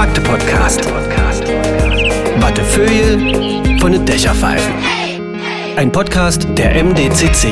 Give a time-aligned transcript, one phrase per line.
[0.00, 0.80] Magde Podcast.
[2.40, 4.72] Wattefeuille von den Dächerpfeifen.
[5.76, 7.48] Ein Podcast der MDCC.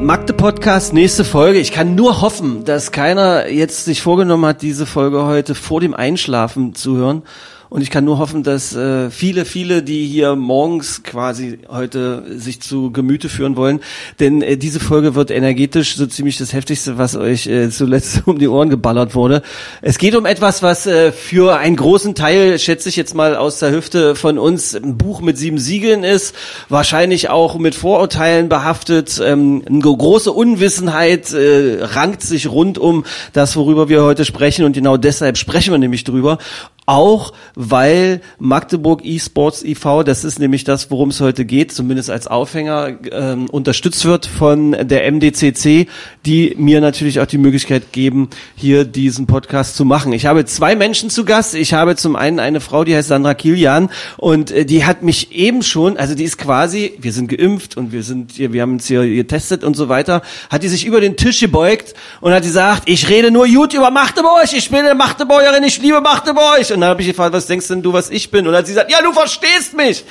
[0.00, 1.58] Magde Podcast, nächste Folge.
[1.58, 5.94] Ich kann nur hoffen, dass keiner jetzt sich vorgenommen hat, diese Folge heute vor dem
[5.94, 7.24] Einschlafen zu hören
[7.70, 12.60] und ich kann nur hoffen, dass äh, viele, viele, die hier morgens quasi heute sich
[12.60, 13.80] zu Gemüte führen wollen,
[14.20, 18.38] denn äh, diese Folge wird energetisch so ziemlich das heftigste, was euch äh, zuletzt um
[18.38, 19.42] die Ohren geballert wurde.
[19.82, 23.58] Es geht um etwas, was äh, für einen großen Teil, schätze ich jetzt mal aus
[23.58, 26.34] der Hüfte von uns, ein Buch mit sieben Siegeln ist,
[26.68, 29.20] wahrscheinlich auch mit Vorurteilen behaftet.
[29.22, 34.74] Ähm, eine große Unwissenheit äh, rankt sich rund um das, worüber wir heute sprechen und
[34.74, 36.38] genau deshalb sprechen wir nämlich drüber.
[36.86, 42.26] Auch weil Magdeburg eSports e.V., das ist nämlich das, worum es heute geht, zumindest als
[42.26, 45.86] Aufhänger, ähm, unterstützt wird von der MDCC,
[46.26, 50.12] die mir natürlich auch die Möglichkeit geben, hier diesen Podcast zu machen.
[50.12, 51.54] Ich habe zwei Menschen zu Gast.
[51.54, 55.32] Ich habe zum einen eine Frau, die heißt Sandra Kilian und äh, die hat mich
[55.32, 58.74] eben schon, also die ist quasi, wir sind geimpft und wir sind hier, wir haben
[58.74, 62.42] uns hier getestet und so weiter, hat die sich über den Tisch gebeugt und hat
[62.42, 66.80] gesagt, ich rede nur gut über Magdeburg, ich bin eine Magdeburgerin, ich liebe Magdeburg und
[66.80, 68.46] dann habe ich gefragt, was denkst denn du, was ich bin?
[68.46, 70.04] Und dann hat sie gesagt, ja, du verstehst mich.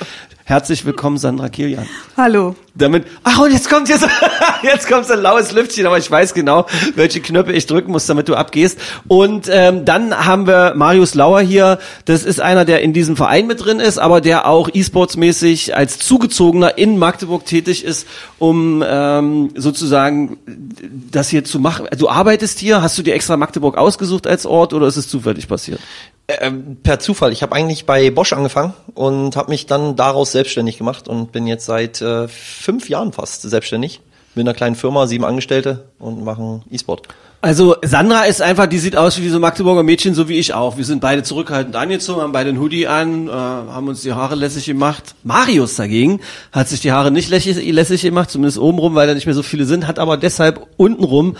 [0.46, 1.86] Herzlich willkommen, Sandra Kilian.
[2.18, 2.54] Hallo.
[2.74, 4.06] Damit, ach, und jetzt kommt jetzt,
[4.62, 8.04] jetzt kommt so ein laues Lüftchen, aber ich weiß genau, welche Knöpfe ich drücken muss,
[8.04, 8.78] damit du abgehst.
[9.08, 11.78] Und ähm, dann haben wir Marius Lauer hier.
[12.04, 15.98] Das ist einer, der in diesem Verein mit drin ist, aber der auch E-Sports-mäßig als
[15.98, 18.06] Zugezogener in Magdeburg tätig ist,
[18.38, 20.36] um ähm, sozusagen
[21.10, 21.86] das hier zu machen.
[21.96, 25.48] Du arbeitest hier, hast du dir extra Magdeburg ausgesucht als Ort oder ist es zufällig
[25.48, 25.80] passiert?
[26.26, 27.32] Ähm, per Zufall.
[27.32, 31.46] Ich habe eigentlich bei Bosch angefangen und habe mich dann daraus selbstständig gemacht und bin
[31.46, 34.00] jetzt seit äh, fünf Jahren fast selbstständig.
[34.34, 37.08] In einer kleinen Firma, sieben Angestellte und machen E-Sport.
[37.44, 40.78] Also Sandra ist einfach, die sieht aus wie so Magdeburger Mädchen, so wie ich auch.
[40.78, 44.34] Wir sind beide zurückhaltend angezogen, haben beide einen Hoodie an, äh, haben uns die Haare
[44.34, 45.14] lässig gemacht.
[45.24, 46.20] Marius dagegen
[46.52, 49.42] hat sich die Haare nicht lässig, lässig gemacht, zumindest obenrum, weil da nicht mehr so
[49.42, 51.36] viele sind, hat aber deshalb untenrum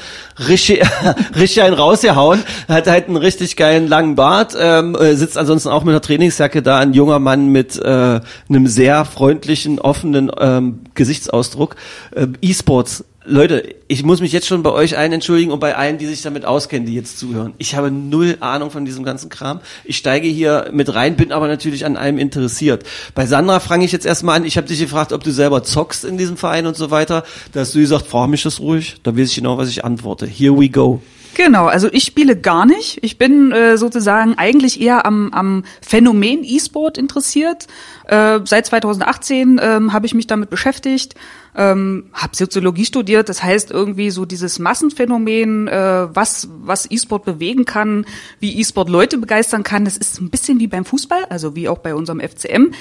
[0.47, 0.83] richtig,
[1.37, 5.85] richtig einen rausgehauen, hat halt einen richtig geilen langen Bart, ähm, äh, sitzt ansonsten auch
[5.85, 8.21] mit einer Trainingsjacke da, ein junger Mann mit äh,
[8.51, 11.77] einem sehr freundlichen, offenen ähm, Gesichtsausdruck.
[12.15, 15.97] Äh, E-Sports Leute, ich muss mich jetzt schon bei euch allen entschuldigen und bei allen,
[15.97, 17.55] die sich damit auskennen, die jetzt zuhören.
[17.57, 19.61] Ich habe null Ahnung von diesem ganzen Kram.
[19.85, 22.85] Ich steige hier mit rein, bin aber natürlich an allem interessiert.
[23.15, 24.45] Bei Sandra fange ich jetzt erstmal an.
[24.45, 27.25] Ich habe dich gefragt, ob du selber zockst in diesem Verein und so weiter.
[27.53, 28.97] Da hast du gesagt, frag mich das ruhig.
[29.05, 30.27] Da weiß ich genau, was ich antworte.
[30.27, 31.01] Here we go.
[31.35, 32.99] Genau, also ich spiele gar nicht.
[33.03, 37.67] Ich bin äh, sozusagen eigentlich eher am, am Phänomen E-Sport interessiert.
[38.07, 41.17] Äh, seit 2018 ähm, habe ich mich damit beschäftigt,
[41.57, 43.29] ähm, habe Soziologie studiert.
[43.29, 48.07] Das heißt irgendwie so dieses Massenphänomen, äh, was was E-Sport bewegen kann,
[48.39, 49.85] wie E-Sport Leute begeistern kann.
[49.85, 52.73] Das ist ein bisschen wie beim Fußball, also wie auch bei unserem FCM.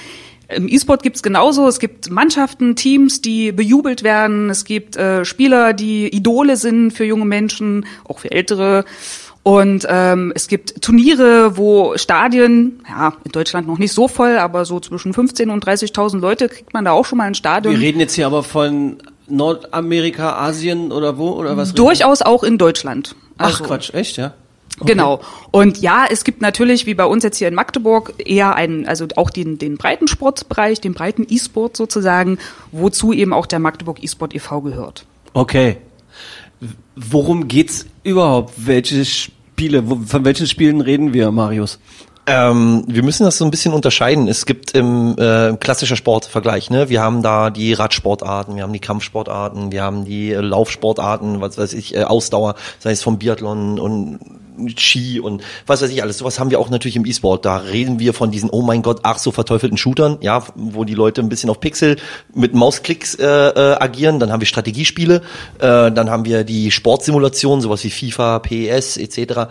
[0.56, 1.68] Im E-Sport gibt's genauso.
[1.68, 4.50] Es gibt Mannschaften, Teams, die bejubelt werden.
[4.50, 8.86] Es gibt äh, Spieler, die Idole sind für junge Menschen, auch für Ältere.
[9.44, 14.64] Und ähm, es gibt Turniere, wo Stadien, ja, in Deutschland noch nicht so voll, aber
[14.64, 17.74] so zwischen 15 und 30.000 Leute kriegt man da auch schon mal ein Stadion.
[17.74, 18.98] Wir reden jetzt hier aber von
[19.28, 21.74] Nordamerika, Asien oder wo oder was?
[21.74, 23.16] Durchaus auch in Deutschland.
[23.38, 24.34] Also, Ach Quatsch, echt, ja?
[24.80, 24.92] Okay.
[24.92, 25.22] Genau.
[25.52, 29.08] Und ja, es gibt natürlich, wie bei uns jetzt hier in Magdeburg, eher einen, also
[29.16, 32.40] auch den, den breiten Sportbereich, den breiten E-Sport sozusagen,
[32.72, 34.62] wozu eben auch der Magdeburg E-Sport e.V.
[34.62, 35.06] gehört.
[35.34, 35.78] Okay.
[36.96, 38.54] Worum geht's überhaupt?
[38.58, 41.80] Welche Spiele, von welchen Spielen reden wir, Marius?
[42.26, 44.28] Ähm, wir müssen das so ein bisschen unterscheiden.
[44.30, 48.80] Es gibt im äh, klassischer Sportvergleich, ne, wir haben da die Radsportarten, wir haben die
[48.80, 53.78] Kampfsportarten, wir haben die äh, Laufsportarten, was weiß ich, äh, Ausdauer, sei es vom Biathlon
[53.78, 54.20] und
[54.78, 56.18] Ski und was weiß ich alles.
[56.18, 57.46] Sowas haben wir auch natürlich im E-Sport.
[57.46, 60.96] Da reden wir von diesen, oh mein Gott, ach so verteufelten Shootern, ja, wo die
[60.96, 61.98] Leute ein bisschen auf Pixel
[62.34, 64.20] mit Mausklicks äh, äh, agieren.
[64.20, 65.22] Dann haben wir Strategiespiele,
[65.60, 69.50] äh, dann haben wir die Sportsimulation, sowas wie FIFA, PES etc.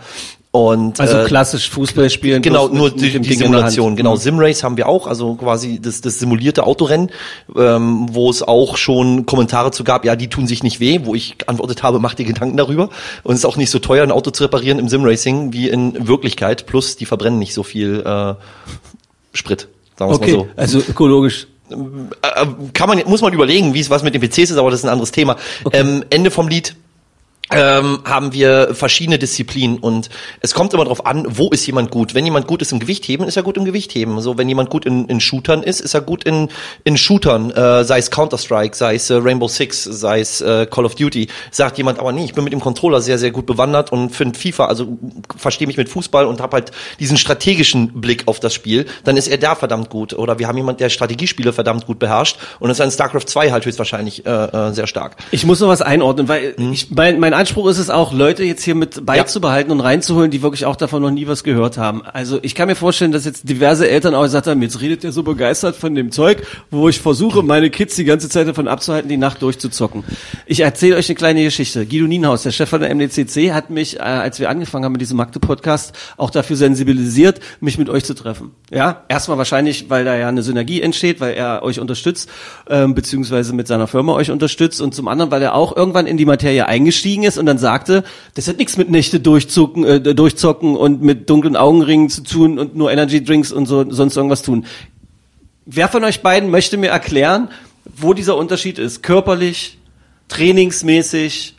[0.55, 2.43] Und, also äh, klassisch Fußball spielen.
[2.43, 3.95] Genau, nur mit, die, die Simulation.
[3.95, 4.19] Genau, mhm.
[4.19, 7.09] Simrace haben wir auch, also quasi das, das simulierte Autorennen,
[7.57, 11.15] ähm, wo es auch schon Kommentare zu gab, ja, die tun sich nicht weh, wo
[11.15, 12.89] ich geantwortet habe, mach dir Gedanken darüber.
[13.23, 16.07] Und es ist auch nicht so teuer, ein Auto zu reparieren im Simracing wie in
[16.07, 16.67] Wirklichkeit.
[16.67, 18.35] Plus, die verbrennen nicht so viel äh,
[19.35, 19.67] Sprit,
[19.97, 20.47] sagen wir okay, mal so.
[20.55, 24.57] Also ökologisch äh, kann man, muss man überlegen, wie es was mit den PCs ist,
[24.57, 25.35] aber das ist ein anderes Thema.
[25.63, 25.79] Okay.
[25.79, 26.75] Ähm, Ende vom Lied
[27.53, 30.09] ähm, haben wir verschiedene Disziplinen und
[30.41, 32.13] es kommt immer darauf an, wo ist jemand gut.
[32.13, 34.19] Wenn jemand gut ist im Gewichtheben, ist er gut im Gewichtheben.
[34.21, 36.49] So, wenn jemand gut in, in Shootern ist, ist er gut in,
[36.83, 40.85] in Shootern, äh, sei es Counter-Strike, sei es äh, Rainbow Six, sei es äh, Call
[40.85, 41.27] of Duty.
[41.51, 44.37] Sagt jemand aber nee, ich bin mit dem Controller sehr, sehr gut bewandert und finde
[44.37, 44.97] FIFA, also
[45.35, 49.27] verstehe mich mit Fußball und habe halt diesen strategischen Blick auf das Spiel, dann ist
[49.27, 50.13] er da verdammt gut.
[50.13, 53.65] Oder wir haben jemand, der Strategiespiele verdammt gut beherrscht und ist an StarCraft 2 halt
[53.65, 55.17] höchstwahrscheinlich äh, äh, sehr stark.
[55.31, 56.73] Ich muss noch was einordnen, weil mhm.
[56.73, 59.75] ich, mein, mein Anspruch ist es auch, Leute jetzt hier mit beizubehalten ja.
[59.75, 62.01] und reinzuholen, die wirklich auch davon noch nie was gehört haben.
[62.01, 65.11] Also ich kann mir vorstellen, dass jetzt diverse Eltern auch gesagt haben, jetzt redet ihr
[65.11, 69.09] so begeistert von dem Zeug, wo ich versuche, meine Kids die ganze Zeit davon abzuhalten,
[69.09, 70.05] die Nacht durchzuzocken.
[70.45, 71.85] Ich erzähle euch eine kleine Geschichte.
[71.85, 75.01] Guido Nienhaus, der Chef von der MDCC, hat mich, äh, als wir angefangen haben mit
[75.01, 78.51] diesem Magde-Podcast, auch dafür sensibilisiert, mich mit euch zu treffen.
[78.71, 82.29] Ja, erstmal wahrscheinlich, weil da ja eine Synergie entsteht, weil er euch unterstützt,
[82.69, 86.15] ähm, beziehungsweise mit seiner Firma euch unterstützt und zum anderen, weil er auch irgendwann in
[86.15, 88.03] die Materie eingestiegen ist und dann sagte,
[88.35, 92.75] das hat nichts mit Nächte durchzucken, äh, durchzocken und mit dunklen Augenringen zu tun und
[92.75, 94.65] nur Energy Drinks und so sonst irgendwas tun.
[95.65, 97.49] Wer von euch beiden möchte mir erklären,
[97.85, 99.03] wo dieser Unterschied ist?
[99.03, 99.77] Körperlich,
[100.27, 101.55] trainingsmäßig,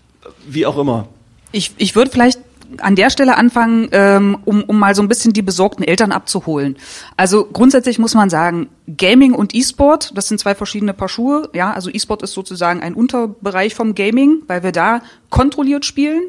[0.46, 1.08] wie auch immer.
[1.52, 2.40] Ich, ich würde vielleicht
[2.80, 6.76] an der Stelle anfangen, ähm, um, um mal so ein bisschen die besorgten Eltern abzuholen.
[7.16, 11.48] Also grundsätzlich muss man sagen, Gaming und E-Sport, das sind zwei verschiedene Paar Schuhe.
[11.52, 16.22] Ja, also E-Sport ist sozusagen ein Unterbereich vom Gaming, weil wir da kontrolliert spielen.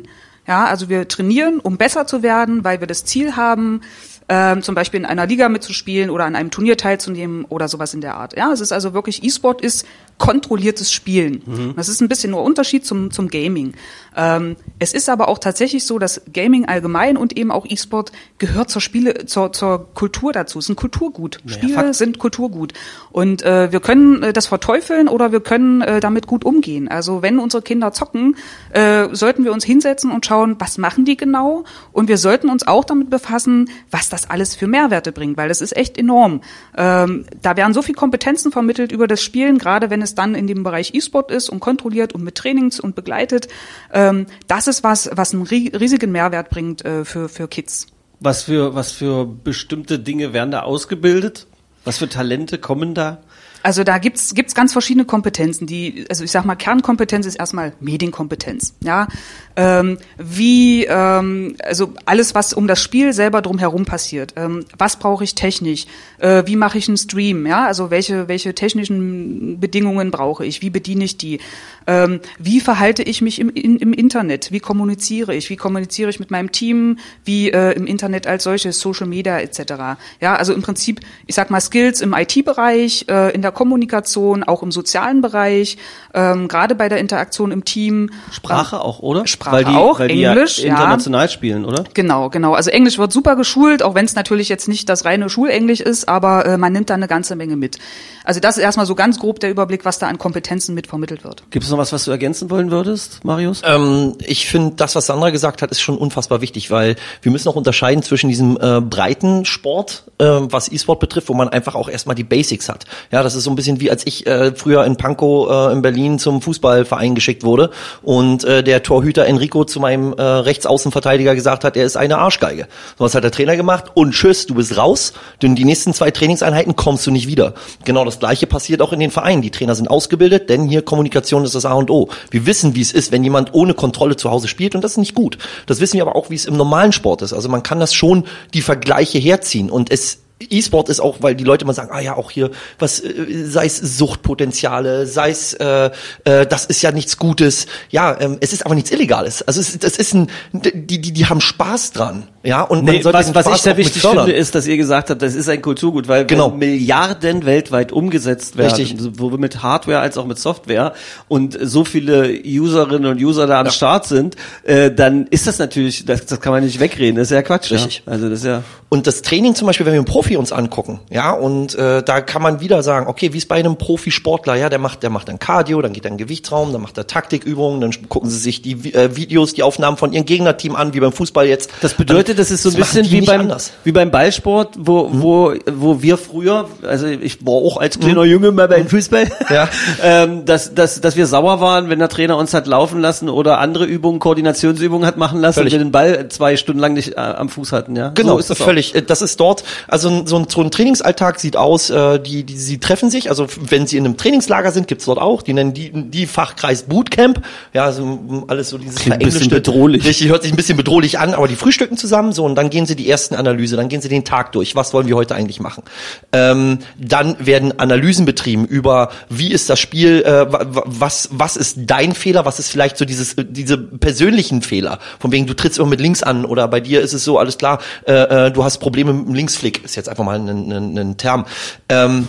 [0.47, 3.81] Ja, also wir trainieren, um besser zu werden, weil wir das Ziel haben,
[4.29, 8.01] ähm, zum Beispiel in einer Liga mitzuspielen oder an einem Turnier teilzunehmen oder sowas in
[8.01, 8.35] der Art.
[8.35, 9.85] Ja, es ist also wirklich E-Sport ist
[10.17, 11.41] kontrolliertes Spielen.
[11.45, 11.73] Mhm.
[11.75, 13.73] Das ist ein bisschen nur Unterschied zum zum Gaming.
[14.15, 18.69] Ähm, es ist aber auch tatsächlich so, dass Gaming allgemein und eben auch E-Sport gehört
[18.69, 20.59] zur Spiele zur zur Kultur dazu.
[20.59, 21.39] Es ist ein Kulturgut.
[21.43, 21.95] Naja, Spiele Fakt.
[21.95, 22.73] sind Kulturgut
[23.11, 26.87] und äh, wir können äh, das verteufeln oder wir können äh, damit gut umgehen.
[26.87, 28.37] Also wenn unsere Kinder zocken,
[28.71, 32.65] äh, sollten wir uns hinsetzen und schauen, was machen die genau und wir sollten uns
[32.65, 36.41] auch damit befassen, was das alles für Mehrwerte bringt, weil das ist echt enorm.
[36.77, 40.47] Ähm, da werden so viel Kompetenzen vermittelt über das Spielen, gerade wenn es dann in
[40.47, 43.49] dem Bereich E-Sport ist und kontrolliert und mit Trainings und begleitet.
[43.91, 47.87] Ähm, das ist was, was einen riesigen Mehrwert bringt äh, für, für Kids.
[48.21, 51.47] Was für, was für bestimmte Dinge werden da ausgebildet?
[51.83, 53.21] Was für Talente kommen da?
[53.65, 55.65] Also da gibt's gibt's ganz verschiedene Kompetenzen.
[55.65, 58.75] Die, also ich sag mal, Kernkompetenz ist erstmal Medienkompetenz.
[58.83, 59.07] Ja,
[59.55, 64.33] ähm, wie ähm, also alles, was um das Spiel selber drumherum passiert.
[64.35, 65.87] Ähm, was brauche ich technisch?
[66.19, 67.47] Äh, wie mache ich einen Stream?
[67.47, 70.61] Ja, also welche welche technischen Bedingungen brauche ich?
[70.61, 71.39] Wie bediene ich die?
[71.87, 74.51] Ähm, wie verhalte ich mich im, in, im Internet?
[74.51, 75.49] Wie kommuniziere ich?
[75.49, 76.99] Wie kommuniziere ich mit meinem Team?
[77.23, 79.97] Wie äh, im Internet als solches, Social Media etc.
[80.21, 84.61] Ja, also im Prinzip, ich sag mal Skills im IT-Bereich, äh, in der Kommunikation, auch
[84.61, 85.77] im sozialen Bereich,
[86.13, 88.11] ähm, gerade bei der Interaktion im Team.
[88.31, 89.25] Sprache auch, oder?
[89.25, 91.29] Sprache weil die, auch, weil Englisch, die ja international ja.
[91.29, 91.83] spielen, oder?
[91.93, 92.53] Genau, genau.
[92.53, 96.07] Also Englisch wird super geschult, auch wenn es natürlich jetzt nicht das reine Schulenglisch ist,
[96.07, 97.79] aber äh, man nimmt da eine ganze Menge mit.
[98.23, 101.23] Also das ist erstmal so ganz grob der Überblick, was da an Kompetenzen mit vermittelt
[101.23, 101.43] wird.
[101.51, 103.61] Gibt es noch was, was du ergänzen wollen würdest, Marius?
[103.63, 107.47] Ähm, ich finde, das, was Sandra gesagt hat, ist schon unfassbar wichtig, weil wir müssen
[107.49, 111.87] auch unterscheiden zwischen diesem äh, breiten Sport, äh, was E-Sport betrifft, wo man einfach auch
[111.87, 112.85] erstmal die Basics hat.
[113.11, 115.81] Ja, das ist so ein bisschen wie als ich äh, früher in Pankow äh, in
[115.81, 117.69] Berlin zum Fußballverein geschickt wurde
[118.03, 122.67] und äh, der Torhüter Enrico zu meinem äh, Rechtsaußenverteidiger gesagt hat, er ist eine Arschgeige.
[122.97, 126.11] So was hat der Trainer gemacht und tschüss, du bist raus, denn die nächsten zwei
[126.11, 127.53] Trainingseinheiten kommst du nicht wieder.
[127.85, 129.41] Genau das gleiche passiert auch in den Vereinen.
[129.41, 132.09] Die Trainer sind ausgebildet, denn hier Kommunikation ist das A und O.
[132.31, 134.97] Wir wissen, wie es ist, wenn jemand ohne Kontrolle zu Hause spielt und das ist
[134.97, 135.37] nicht gut.
[135.67, 137.33] Das wissen wir aber auch, wie es im normalen Sport ist.
[137.33, 141.45] Also man kann das schon die Vergleiche herziehen und es E-Sport ist auch, weil die
[141.45, 145.91] Leute immer sagen, ah ja, auch hier, was äh, sei es Suchtpotenziale, sei es, äh,
[146.25, 147.67] äh, das ist ja nichts Gutes.
[147.89, 149.43] Ja, ähm, es ist aber nichts Illegales.
[149.43, 152.27] Also es, das ist ein, die, die, die haben Spaß dran.
[152.43, 155.35] Ja, und nee, was, was ich sehr wichtig finde, ist, dass ihr gesagt habt, das
[155.35, 156.51] ist ein Kulturgut, weil genau.
[156.51, 158.99] Milliarden weltweit umgesetzt werden, Richtig.
[158.99, 160.93] sowohl mit Hardware als auch mit Software
[161.27, 163.71] und so viele Userinnen und User da am ja.
[163.71, 167.35] Start sind, äh, dann ist das natürlich, das, das kann man nicht wegreden, das ist
[167.35, 167.71] ja Quatsch.
[167.71, 168.03] Richtig.
[168.05, 168.11] Ja?
[168.11, 168.63] Also das ist ja.
[168.89, 172.21] Und das Training zum Beispiel, wenn wir einen Profi uns angucken, ja, und äh, da
[172.21, 175.27] kann man wieder sagen, okay, wie ist bei einem Profisportler, ja, der macht, der macht
[175.27, 178.39] dann Cardio, dann geht er in den Gewichtsraum, dann macht er Taktikübungen, dann gucken sie
[178.39, 181.69] sich die äh, Videos, die Aufnahmen von ihrem Gegnerteam an, wie beim Fußball jetzt.
[181.81, 183.53] Das bedeutet, das ist so ein bisschen wie beim,
[183.83, 185.21] wie beim Ballsport, wo, mhm.
[185.21, 188.31] wo, wo wir früher, also ich war auch als kleiner mhm.
[188.31, 189.69] Junge mal beim Fußball, ja.
[190.01, 193.59] ähm, dass, dass, dass wir sauer waren, wenn der Trainer uns hat laufen lassen oder
[193.59, 195.73] andere Übungen, Koordinationsübungen hat machen lassen Völlig.
[195.73, 198.09] und wir den Ball zwei Stunden lang nicht äh, am Fuß hatten, ja.
[198.09, 198.95] Genau, so ist das völlig.
[198.95, 199.01] Auch.
[199.01, 202.57] Das ist dort, also ein, so, ein, so ein Trainingsalltag sieht aus, äh, die, die,
[202.57, 205.73] sie treffen sich, also wenn sie in einem Trainingslager sind, gibt's dort auch, die nennen
[205.73, 207.41] die, die Fachkreis Bootcamp,
[207.73, 210.05] ja, so alles so dieses Klingt ein bisschen bedrohlich.
[210.05, 212.85] Richtig, hört sich ein bisschen bedrohlich an, aber die frühstücken zusammen, so, und dann gehen
[212.85, 215.59] sie die ersten Analyse, dann gehen sie den Tag durch, was wollen wir heute eigentlich
[215.59, 215.83] machen.
[216.31, 222.13] Ähm, dann werden Analysen betrieben über, wie ist das Spiel, äh, was, was ist dein
[222.13, 226.01] Fehler, was ist vielleicht so dieses, diese persönlichen Fehler, von wegen, du trittst immer mit
[226.01, 229.13] links an oder bei dir ist es so, alles klar, äh, äh, du hast Probleme
[229.13, 231.45] mit dem Linksflick, ist jetzt einfach mal ein, ein, ein Term.
[231.89, 232.27] Ähm,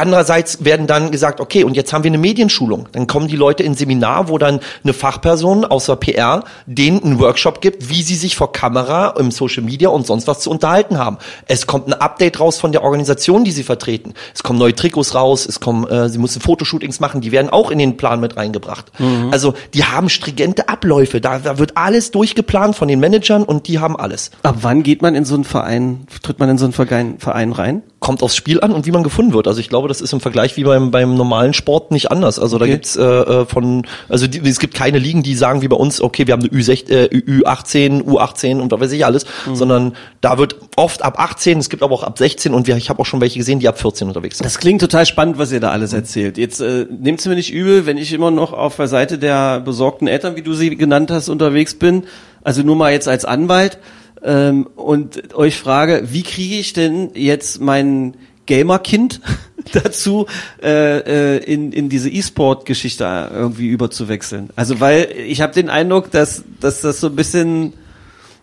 [0.00, 2.88] Andererseits werden dann gesagt, okay, und jetzt haben wir eine Medienschulung.
[2.92, 7.60] Dann kommen die Leute in Seminar, wo dann eine Fachperson außer PR denen einen Workshop
[7.60, 11.18] gibt, wie sie sich vor Kamera, im Social Media und sonst was zu unterhalten haben.
[11.48, 14.14] Es kommt ein Update raus von der Organisation, die sie vertreten.
[14.34, 17.70] Es kommen neue Trikots raus, es kommen, äh, sie müssen Fotoshootings machen, die werden auch
[17.70, 18.98] in den Plan mit reingebracht.
[18.98, 19.28] Mhm.
[19.32, 23.80] Also die haben stringente Abläufe, da, da wird alles durchgeplant von den Managern und die
[23.80, 24.30] haben alles.
[24.44, 27.82] Ab wann geht man in so einen Verein, tritt man in so einen Verein rein?
[28.00, 29.46] Kommt aufs Spiel an und wie man gefunden wird.
[29.46, 32.38] Also ich glaube, das ist im Vergleich wie beim, beim normalen Sport nicht anders.
[32.38, 32.64] Also okay.
[32.64, 35.76] da gibt's äh, äh, von, also die, es gibt keine Ligen, die sagen wie bei
[35.76, 39.54] uns, okay, wir haben eine Ü6, äh, Ü18, U18 und was weiß ich alles, mhm.
[39.54, 42.90] sondern da wird oft ab 18, es gibt aber auch ab 16 und wir, ich
[42.90, 44.46] habe auch schon welche gesehen, die ab 14 unterwegs sind.
[44.46, 46.38] Das klingt total spannend, was ihr da alles erzählt.
[46.38, 50.08] Jetzt äh, nehmt mir nicht übel, wenn ich immer noch auf der Seite der besorgten
[50.08, 52.04] Eltern, wie du sie genannt hast, unterwegs bin.
[52.42, 53.78] Also nur mal jetzt als Anwalt
[54.22, 58.14] ähm, und euch frage, wie kriege ich denn jetzt mein
[58.46, 59.20] Gamer-Kind
[59.72, 60.26] dazu,
[60.62, 64.50] äh, äh, in, in diese E-Sport-Geschichte irgendwie überzuwechseln?
[64.56, 67.72] Also weil ich habe den Eindruck, dass, dass das so ein bisschen,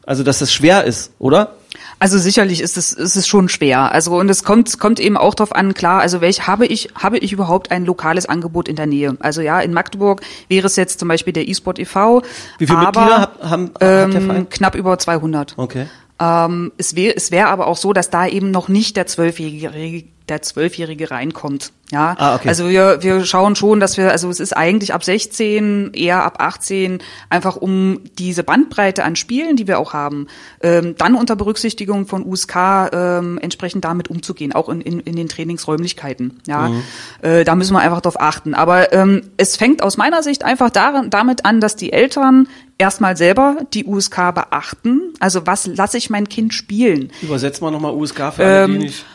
[0.08, 1.54] also dass das schwer ist, oder?
[2.00, 3.92] Also sicherlich ist es, ist es schon schwer.
[3.92, 7.18] Also und es kommt, kommt eben auch darauf an, klar, also welch habe ich, habe
[7.18, 9.18] ich überhaupt ein lokales Angebot in der Nähe?
[9.20, 12.22] Also ja, in Magdeburg wäre es jetzt zum Beispiel der eSport e.V.
[12.58, 15.56] Wie viele aber, Mitglieder haben, haben ähm, knapp über 200.
[15.58, 15.88] Okay.
[16.20, 20.06] Ähm, es wäre es wäre aber auch so, dass da eben noch nicht der Zwölfjährige
[20.30, 21.72] der Zwölfjährige reinkommt.
[21.90, 22.50] Ja, ah, okay.
[22.50, 26.36] also wir, wir schauen schon, dass wir, also es ist eigentlich ab 16, eher ab
[26.40, 30.28] 18, einfach um diese Bandbreite an Spielen, die wir auch haben,
[30.62, 32.56] ähm, dann unter Berücksichtigung von USK
[32.92, 36.42] ähm, entsprechend damit umzugehen, auch in, in, in den Trainingsräumlichkeiten.
[36.46, 36.84] Ja, mhm.
[37.22, 38.54] äh, da müssen wir einfach darauf achten.
[38.54, 43.16] Aber ähm, es fängt aus meiner Sicht einfach daran, damit an, dass die Eltern erstmal
[43.16, 45.14] selber die USK beachten.
[45.22, 47.14] Also was lasse ich mein Kind spielen?
[47.22, 49.06] Übersetzt mal nochmal USK für alle, die ähm, nicht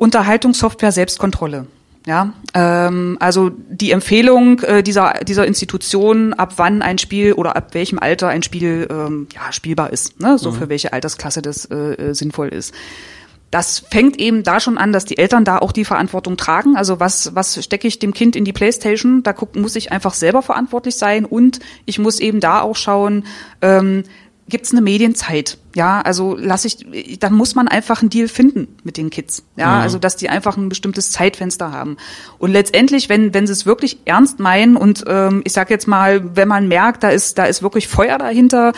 [0.00, 1.66] Unterhaltungssoftware Selbstkontrolle.
[2.06, 7.74] Ja, ähm, also die Empfehlung äh, dieser dieser Institution, ab wann ein Spiel oder ab
[7.74, 10.38] welchem Alter ein Spiel ähm, ja spielbar ist, ne?
[10.38, 10.54] so mhm.
[10.54, 12.74] für welche Altersklasse das äh, äh, sinnvoll ist.
[13.50, 16.76] Das fängt eben da schon an, dass die Eltern da auch die Verantwortung tragen.
[16.76, 19.22] Also was was stecke ich dem Kind in die PlayStation?
[19.22, 23.26] Da guck, muss ich einfach selber verantwortlich sein und ich muss eben da auch schauen.
[23.60, 24.04] Ähm,
[24.48, 25.58] Gibt es eine Medienzeit?
[25.74, 29.44] Ja, also lass ich, dann muss man einfach einen Deal finden mit den Kids.
[29.56, 29.82] Ja, mhm.
[29.82, 31.96] also dass die einfach ein bestimmtes Zeitfenster haben.
[32.38, 36.34] Und letztendlich, wenn wenn sie es wirklich ernst meinen und ähm, ich sage jetzt mal,
[36.34, 38.72] wenn man merkt, da ist da ist wirklich Feuer dahinter,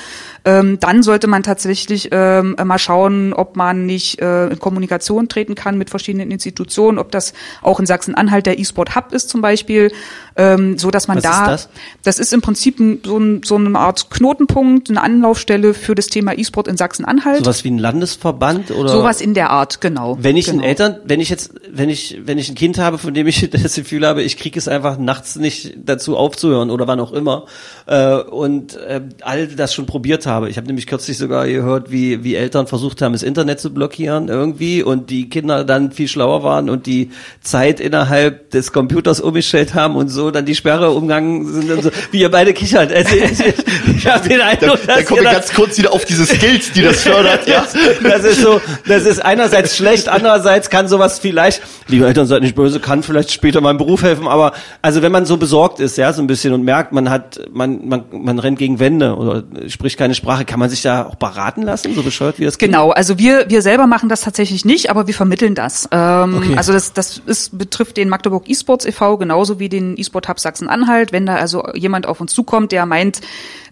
[0.45, 5.55] ähm, dann sollte man tatsächlich ähm, mal schauen, ob man nicht äh, in Kommunikation treten
[5.55, 7.33] kann mit verschiedenen Institutionen, ob das
[7.63, 9.93] auch in Sachsen-Anhalt der E-Sport Hub ist zum Beispiel,
[10.37, 11.69] ähm, so dass man Was da, ist das?
[12.03, 16.37] das ist im Prinzip so, ein, so eine Art Knotenpunkt, eine Anlaufstelle für das Thema
[16.37, 17.45] E-Sport in Sachsen-Anhalt.
[17.45, 18.89] Sowas wie ein Landesverband oder?
[18.89, 20.19] Sowas in der Art, genau.
[20.21, 20.65] Wenn ich genau.
[20.65, 23.75] Eltern, wenn ich jetzt, wenn ich, wenn ich ein Kind habe, von dem ich das
[23.75, 27.47] Gefühl habe, ich kriege es einfach nachts nicht dazu aufzuhören oder wann auch immer,
[27.87, 30.49] äh, und äh, all das schon probiert habe.
[30.49, 34.29] Ich habe nämlich kürzlich sogar gehört, wie, wie Eltern versucht haben, das Internet zu blockieren
[34.29, 37.11] irgendwie und die Kinder dann viel schlauer waren und die
[37.41, 41.91] Zeit innerhalb des Computers umgestellt haben und so dann die Sperre umgangen sind und so,
[42.11, 42.93] wie ihr beide kichert.
[42.93, 46.05] Also, ich, ich habe den Eindruck, da, dass da kommen wir ganz kurz wieder auf
[46.05, 47.47] diese Skills, die das fördert.
[47.47, 47.67] ja.
[48.03, 52.55] Das ist so, das ist einerseits schlecht, andererseits kann sowas vielleicht, liebe Eltern seid nicht
[52.55, 56.13] böse, kann vielleicht später meinem Beruf helfen, aber also wenn man so besorgt ist, ja,
[56.13, 59.99] so ein bisschen und merkt, man hat, man, man, man rennt gegen Wände oder spricht
[59.99, 62.69] keine Sprache, kann man sich da auch beraten lassen, so bescheuert wie das geht?
[62.69, 65.89] Genau, also wir, wir selber machen das tatsächlich nicht, aber wir vermitteln das.
[65.91, 66.55] Ähm, okay.
[66.57, 69.19] Also das, das ist, betrifft den Magdeburg eSports e.V.
[69.19, 71.13] genauso wie den eSport Hub Sachsen-Anhalt.
[71.13, 73.21] Wenn da also jemand auf uns zukommt, der meint,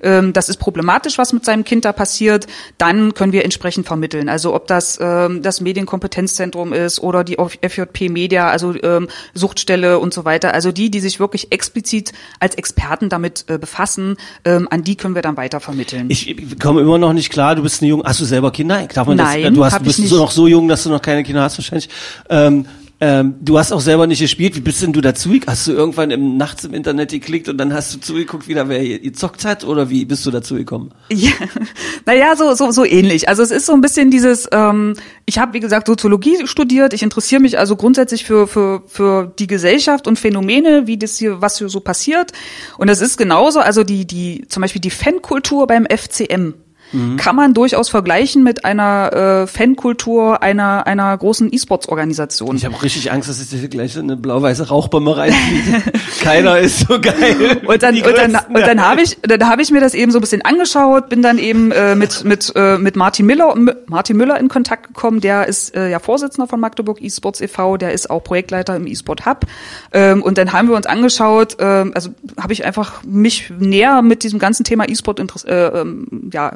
[0.03, 2.47] ähm, das ist problematisch, was mit seinem Kind da passiert,
[2.79, 4.29] dann können wir entsprechend vermitteln.
[4.29, 10.15] Also ob das ähm, das Medienkompetenzzentrum ist oder die FJP Media, also ähm, Suchtstelle und
[10.15, 10.55] so weiter.
[10.55, 15.15] Also die, die sich wirklich explizit als Experten damit äh, befassen, ähm, an die können
[15.15, 16.09] wir dann weiter vermitteln.
[16.11, 18.87] Ich komme immer noch nicht klar, du bist eine Jung, hast du selber Kinder?
[18.87, 21.23] Darf man Nein, das, du hast, bist so noch so jung, dass du noch keine
[21.23, 21.89] Kinder hast wahrscheinlich.
[22.29, 22.67] Ähm,
[23.03, 24.57] Ähm, du hast auch selber nicht gespielt.
[24.57, 25.31] Wie bist denn du dazu?
[25.47, 28.69] Hast du irgendwann im, nachts im Internet geklickt und dann hast du zugeguckt, wie da
[28.69, 29.65] wer gezockt hat?
[29.65, 30.93] Oder wie bist du dazu gekommen?
[31.11, 31.31] Ja,
[32.05, 33.27] naja, so, so, so ähnlich.
[33.29, 36.93] Also es ist so ein bisschen dieses, ähm, ich habe, wie gesagt, Soziologie studiert.
[36.93, 41.41] Ich interessiere mich also grundsätzlich für, für, für die Gesellschaft und Phänomene, wie das hier,
[41.41, 42.33] was hier so passiert.
[42.77, 46.53] Und das ist genauso, also die, die, zum Beispiel die Fankultur beim FCM
[46.93, 47.17] mhm.
[47.17, 52.57] kann man durchaus vergleichen mit einer äh, Fankultur einer einer großen E-Sports-Organisation.
[52.57, 55.83] Ich habe richtig Angst, dass ich gleich eine blau-weiße Rauchbombe reinfliege.
[56.21, 57.61] Keiner ist so geil.
[57.67, 60.19] Und dann und dann, und dann habe ich dann habe ich mir das eben so
[60.19, 63.55] ein bisschen angeschaut, bin dann eben äh, mit mit äh, mit Martin Miller
[63.87, 65.21] Martin Müller in Kontakt gekommen.
[65.21, 67.77] Der ist äh, ja Vorsitzender von Magdeburg E-Sports e.V.
[67.77, 69.47] Der ist auch Projektleiter im E-Sport Hub.
[69.93, 71.59] Ähm, und dann haben wir uns angeschaut.
[71.59, 76.53] Äh, also habe ich einfach mich näher mit diesem ganzen Thema E-Sport äh, ähm, ja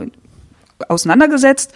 [0.89, 1.73] auseinandergesetzt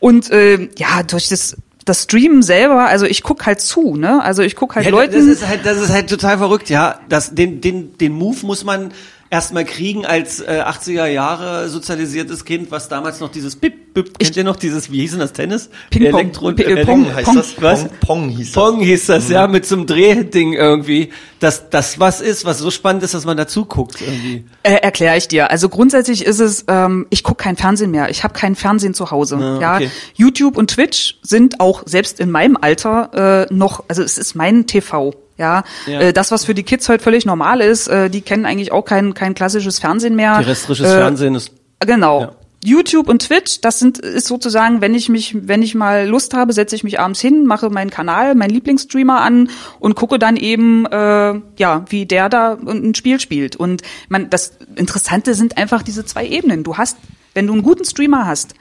[0.00, 4.22] und äh, ja durch das das Streamen selber, also ich guck halt zu, ne?
[4.22, 5.14] Also ich guck halt ja, Leuten.
[5.14, 7.00] Das ist halt, das ist halt total verrückt, ja.
[7.08, 8.92] Das, den, den, den Move muss man
[9.30, 14.36] erstmal kriegen als äh, 80er Jahre sozialisiertes Kind, was damals noch dieses Bip, Bip, kennt
[14.36, 15.70] ihr noch dieses, wie hieß denn das Tennis?
[15.90, 16.20] Ping-Pong.
[16.20, 17.36] Elektro äh, Pong, heißt Pong.
[17.36, 17.84] das, was?
[17.84, 18.54] Pong, Pong hieß das.
[18.54, 19.34] Pong hieß das, mhm.
[19.34, 21.10] ja, mit so einem Drehding irgendwie.
[21.38, 24.44] Dass das was ist, was so spannend ist, dass man dazu guckt irgendwie.
[24.62, 25.50] Äh, Erkläre ich dir.
[25.50, 28.10] Also grundsätzlich ist es, ähm, ich gucke kein Fernsehen mehr.
[28.10, 29.36] Ich habe kein Fernsehen zu Hause.
[29.36, 29.90] Ah, ja, okay.
[30.14, 34.66] YouTube und Twitch sind auch selbst in meinem Alter äh, noch, also es ist mein
[34.66, 35.14] TV.
[35.36, 36.00] Ja, ja.
[36.00, 38.84] Äh, das, was für die Kids heute völlig normal ist, äh, die kennen eigentlich auch
[38.84, 40.38] kein, kein klassisches Fernsehen mehr.
[40.38, 41.50] Terrestrisches äh, Fernsehen ist.
[41.80, 42.20] Genau.
[42.20, 42.32] Ja.
[42.64, 46.54] YouTube und Twitch, das sind ist sozusagen, wenn ich mich, wenn ich mal Lust habe,
[46.54, 49.50] setze ich mich abends hin, mache meinen Kanal, meinen Lieblingsstreamer an
[49.80, 53.54] und gucke dann eben, äh, ja, wie der da ein Spiel spielt.
[53.54, 56.64] Und man, das Interessante sind einfach diese zwei Ebenen.
[56.64, 56.96] Du hast,
[57.34, 58.54] wenn du einen guten Streamer hast,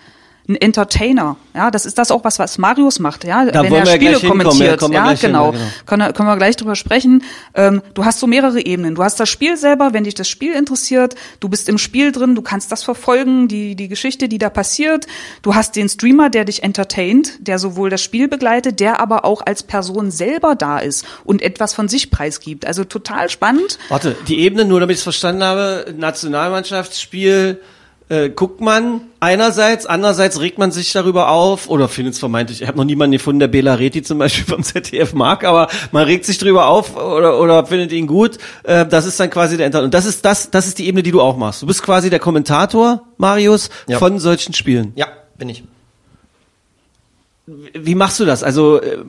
[0.48, 1.38] ein Entertainer.
[1.54, 3.24] Ja, das ist das auch was, was Marius macht.
[3.24, 4.82] Ja, da wenn er Spiele kommentiert.
[4.82, 5.52] Ja, ja genau.
[5.52, 5.72] Hin, genau.
[5.86, 7.24] Können, können wir gleich drüber sprechen.
[7.54, 8.96] Ähm, du hast so mehrere Ebenen.
[8.96, 11.16] Du hast das Spiel selber, wenn dich das Spiel interessiert.
[11.40, 12.36] Du bist im Spiel drin.
[12.36, 15.08] Du kannst das verfolgen, die die Geschichte, die da passiert.
[15.44, 19.42] Du hast den Streamer, der dich entertaint, der sowohl das Spiel begleitet, der aber auch
[19.46, 22.66] als Person selber da ist und etwas von sich preisgibt.
[22.66, 23.80] Also total spannend.
[23.88, 27.62] Warte, die Ebene, nur damit ich es verstanden habe: Nationalmannschaftsspiel
[28.14, 32.68] äh, guckt man einerseits, andererseits regt man sich darüber auf oder findet es vermeintlich, ich
[32.68, 36.26] habe noch niemanden gefunden, der Bela Reti zum Beispiel vom ZDF mag, aber man regt
[36.26, 38.38] sich darüber auf oder, oder findet ihn gut.
[38.64, 39.82] Äh, das ist dann quasi der Enter.
[39.82, 41.64] Und das ist das, das ist die Ebene, die du auch machst.
[41.64, 43.98] Du bist quasi der Kommentator, Marius, ja.
[43.98, 44.92] von solchen Spielen.
[44.96, 45.64] Ja, bin ich.
[47.46, 48.44] Wie machst du das?
[48.44, 49.00] Also äh,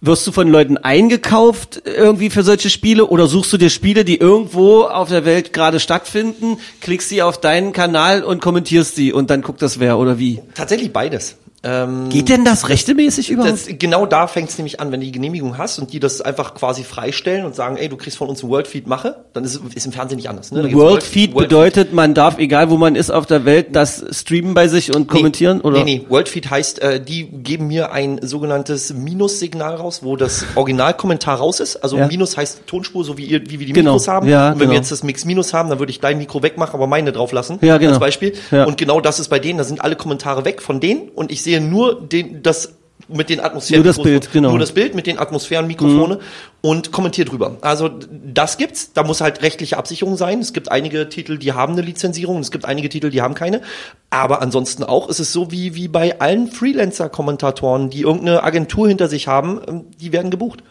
[0.00, 4.16] wirst du von Leuten eingekauft irgendwie für solche Spiele oder suchst du dir Spiele, die
[4.16, 9.30] irgendwo auf der Welt gerade stattfinden, klickst sie auf deinen Kanal und kommentierst sie und
[9.30, 10.40] dann guckt das wer oder wie?
[10.54, 11.36] Tatsächlich beides.
[11.64, 13.52] Ähm, Geht denn das rechtemäßig überhaupt?
[13.52, 16.20] Das, genau da fängt es nämlich an, wenn du die Genehmigung hast und die das
[16.20, 19.60] einfach quasi freistellen und sagen, ey, du kriegst von uns ein Worldfeed, mache, dann ist,
[19.74, 20.52] ist im Fernsehen nicht anders.
[20.52, 20.72] Ne?
[20.72, 24.68] Worldfeed World bedeutet, man darf, egal wo man ist auf der Welt, das streamen bei
[24.68, 25.58] sich und kommentieren?
[25.58, 25.84] Nee, oder?
[25.84, 31.38] nee, nee, Worldfeed heißt, äh, die geben mir ein sogenanntes Minussignal raus, wo das Originalkommentar
[31.38, 31.76] raus ist.
[31.76, 32.06] Also ja.
[32.06, 33.94] Minus heißt Tonspur, so wie, ihr, wie wir die genau.
[33.94, 34.28] Mikros haben.
[34.28, 34.70] Ja, und wenn genau.
[34.70, 37.32] wir jetzt das Mix Minus haben, dann würde ich dein Mikro wegmachen, aber meine drauf
[37.32, 37.90] lassen, ja, genau.
[37.90, 38.34] als Beispiel.
[38.52, 38.64] Ja.
[38.64, 41.42] Und genau das ist bei denen, da sind alle Kommentare weg von denen und ich
[41.48, 42.74] sehe nur den das
[43.10, 43.82] mit den Atmosphären.
[43.82, 44.50] Nur das Bild, genau.
[44.50, 46.20] Nur das Bild mit den Atmosphärenmikrofone mhm.
[46.60, 47.56] und kommentiert drüber.
[47.62, 48.92] Also das gibt's.
[48.92, 50.40] Da muss halt rechtliche Absicherung sein.
[50.40, 52.40] Es gibt einige Titel, die haben eine Lizenzierung.
[52.40, 53.62] Es gibt einige Titel, die haben keine.
[54.10, 59.08] Aber ansonsten auch ist es so wie, wie bei allen Freelancer-Kommentatoren, die irgendeine Agentur hinter
[59.08, 60.62] sich haben, ähm, die werden gebucht.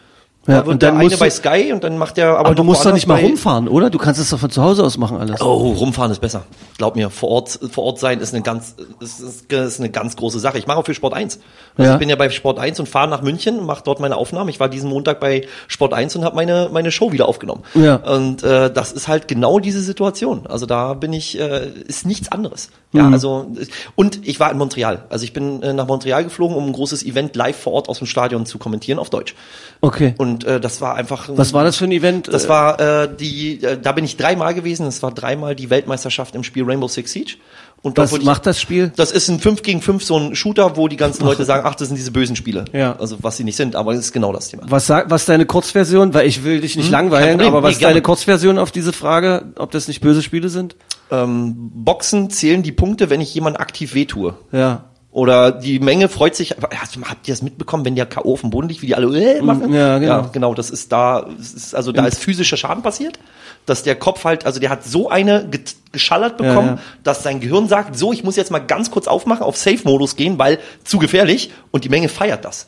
[0.48, 2.46] Ja, und dann eine bei Sky und dann macht der aber.
[2.46, 3.90] Aber du musst doch nicht mal rumfahren, oder?
[3.90, 5.42] Du kannst es doch von zu Hause aus machen alles.
[5.42, 6.44] Oh, rumfahren ist besser.
[6.78, 9.20] Glaub mir, vor Ort, vor Ort sein ist eine ganz, ist,
[9.52, 10.56] ist eine ganz große Sache.
[10.56, 11.38] Ich mache auch für Sport 1.
[11.76, 11.94] Also ja.
[11.94, 14.48] ich bin ja bei Sport 1 und fahre nach München, mache dort meine Aufnahmen.
[14.48, 17.62] Ich war diesen Montag bei Sport 1 und habe meine, meine Show wieder aufgenommen.
[17.74, 17.96] Ja.
[17.96, 20.46] Und äh, das ist halt genau diese Situation.
[20.46, 22.70] Also da bin ich, äh, ist nichts anderes.
[22.92, 23.12] Ja, mhm.
[23.12, 23.52] also
[23.96, 25.04] und ich war in Montreal.
[25.10, 27.98] Also ich bin äh, nach Montreal geflogen, um ein großes Event live vor Ort aus
[27.98, 29.34] dem Stadion zu kommentieren auf Deutsch.
[29.80, 30.14] Okay.
[30.18, 31.28] Und äh, das war einfach.
[31.30, 32.28] Was war das für ein Event?
[32.28, 33.62] Das war äh, die.
[33.62, 34.86] Äh, da bin ich dreimal gewesen.
[34.86, 37.36] Das war dreimal die Weltmeisterschaft im Spiel Rainbow Six Siege.
[37.80, 38.92] Und was ich, macht das Spiel?
[38.96, 41.76] Das ist ein 5 gegen 5 so ein Shooter, wo die ganzen Leute sagen, ach,
[41.76, 42.64] das sind diese bösen Spiele.
[42.72, 42.96] Ja.
[42.96, 44.64] Also was sie nicht sind, aber das ist genau das Thema.
[44.68, 47.74] Was sagt, was deine Kurzversion, weil ich will dich nicht hm, langweilen, aber was nee,
[47.74, 50.74] ist deine Kurzversion auf diese Frage, ob das nicht böse Spiele sind?
[51.12, 54.34] Ähm, Boxen zählen die Punkte, wenn ich jemand aktiv wehtue.
[54.50, 54.86] Ja.
[55.10, 58.34] Oder die Menge freut sich, habt ihr das mitbekommen, wenn der K.O.
[58.34, 59.72] auf dem Boden liegt, wie die alle äh, machen?
[59.72, 60.12] Ja, genau.
[60.12, 63.18] Ja, genau, das ist da, ist, also da ist physischer Schaden passiert,
[63.64, 65.48] dass der Kopf halt, also der hat so eine
[65.92, 66.80] geschallert bekommen, ja, ja.
[67.04, 70.38] dass sein Gehirn sagt, so, ich muss jetzt mal ganz kurz aufmachen, auf Safe-Modus gehen,
[70.38, 72.66] weil zu gefährlich und die Menge feiert das.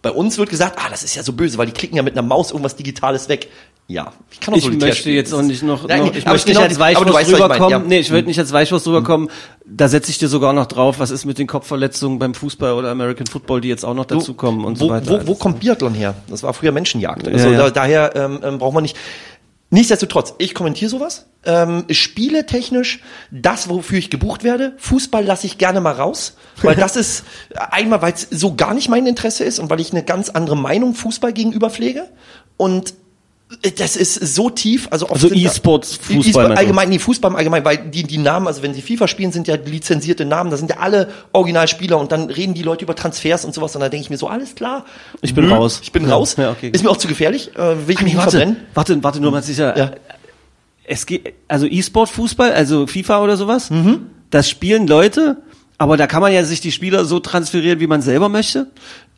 [0.00, 2.14] Bei uns wird gesagt, ah, das ist ja so böse, weil die klicken ja mit
[2.14, 3.50] einer Maus irgendwas Digitales weg.
[3.86, 5.16] Ja, ich kann auch Ich möchte spielen.
[5.16, 7.70] jetzt auch nicht noch, Nein, noch ich möchte nicht genau, als Weichwurst rüberkommen.
[7.70, 7.78] Ja.
[7.80, 9.28] Nee, ich will nicht als Weichwurst rüberkommen.
[9.66, 12.90] Da setze ich dir sogar noch drauf, was ist mit den Kopfverletzungen beim Fußball oder
[12.90, 15.26] American Football, die jetzt auch noch dazukommen und wo, so weiter.
[15.26, 16.14] Wo, wo kommt Biathlon her?
[16.28, 17.28] Das war früher Menschenjagd.
[17.28, 17.58] Also ja, ja.
[17.58, 18.96] Da, daher ähm, ähm, braucht man nicht.
[19.68, 21.26] Nichtsdestotrotz, ich kommentiere sowas.
[21.44, 24.74] Ähm, spiele technisch das, wofür ich gebucht werde.
[24.78, 27.24] Fußball lasse ich gerne mal raus, weil das ist
[27.70, 30.56] einmal, weil es so gar nicht mein Interesse ist und weil ich eine ganz andere
[30.56, 32.08] Meinung Fußball gegenüber pflege.
[32.56, 32.94] Und
[33.76, 37.78] das ist so tief, also also E-Sports, Fußball, e allgemein, nee, Fußball im Allgemeinen, weil
[37.78, 40.78] die die Namen, also wenn sie FIFA spielen, sind ja lizenzierte Namen, da sind ja
[40.78, 44.10] alle Originalspieler und dann reden die Leute über Transfers und sowas und dann denke ich
[44.10, 44.86] mir so, alles klar.
[45.20, 45.80] Ich bin hm, raus.
[45.82, 46.14] Ich bin ja.
[46.14, 46.36] raus.
[46.36, 46.70] Ja, okay.
[46.70, 48.56] Ist mir auch zu gefährlich, äh, will ich Ach, mich warte, verbrennen.
[48.72, 49.76] Warte, warte nur mal sicher.
[49.76, 49.92] Ja.
[50.84, 53.70] Es geht also E-Sport Fußball, also FIFA oder sowas.
[53.70, 54.06] Mhm.
[54.30, 55.36] Das spielen Leute,
[55.78, 58.68] aber da kann man ja sich die Spieler so transferieren, wie man selber möchte.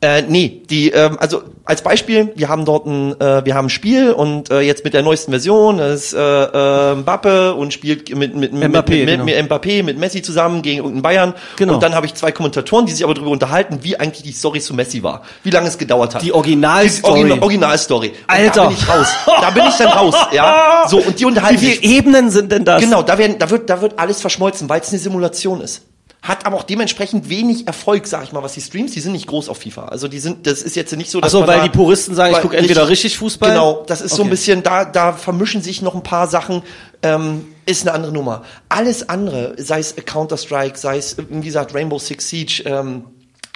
[0.02, 3.70] Äh, nee, die, ähm, also als Beispiel, wir haben dort ein, äh, wir haben ein
[3.70, 8.37] Spiel und äh, jetzt mit der neuesten Version ist äh, äh, Mbappe und spielt mit
[8.37, 9.24] mit, mit, Mbappé, mit, genau.
[9.24, 11.35] mit Mbappé, mit Messi zusammen gegen irgendeinen Bayern.
[11.56, 11.74] Genau.
[11.74, 14.61] Und dann habe ich zwei Kommentatoren, die sich aber darüber unterhalten, wie eigentlich die Story
[14.61, 16.22] zu Messi war, wie lange es gedauert hat.
[16.22, 17.24] Die Originalstory.
[17.24, 18.12] Die Originalstory.
[18.26, 18.64] Alter.
[18.64, 19.09] Da bin ich raus.
[19.26, 20.14] Da bin ich dann raus.
[20.32, 20.85] Ja.
[20.88, 21.61] So und die unterhalten.
[21.62, 22.82] Wie viele Ebenen sind denn das?
[22.82, 25.82] Genau, da werden, da wird, da wird alles verschmolzen, weil es eine Simulation ist
[26.26, 29.26] hat aber auch dementsprechend wenig Erfolg, sag ich mal, was die Streams, die sind nicht
[29.26, 29.86] groß auf FIFA.
[29.86, 32.14] Also die sind, das ist jetzt nicht so, dass Ach so, weil da, die Puristen
[32.14, 33.50] sagen, ich gucke entweder richtig Fußball.
[33.50, 34.16] Genau, das ist okay.
[34.16, 36.62] so ein bisschen, da, da vermischen sich noch ein paar Sachen,
[37.02, 38.42] ähm, ist eine andere Nummer.
[38.68, 43.04] Alles andere, sei es Counter-Strike, sei es, wie gesagt, Rainbow Six Siege, ähm,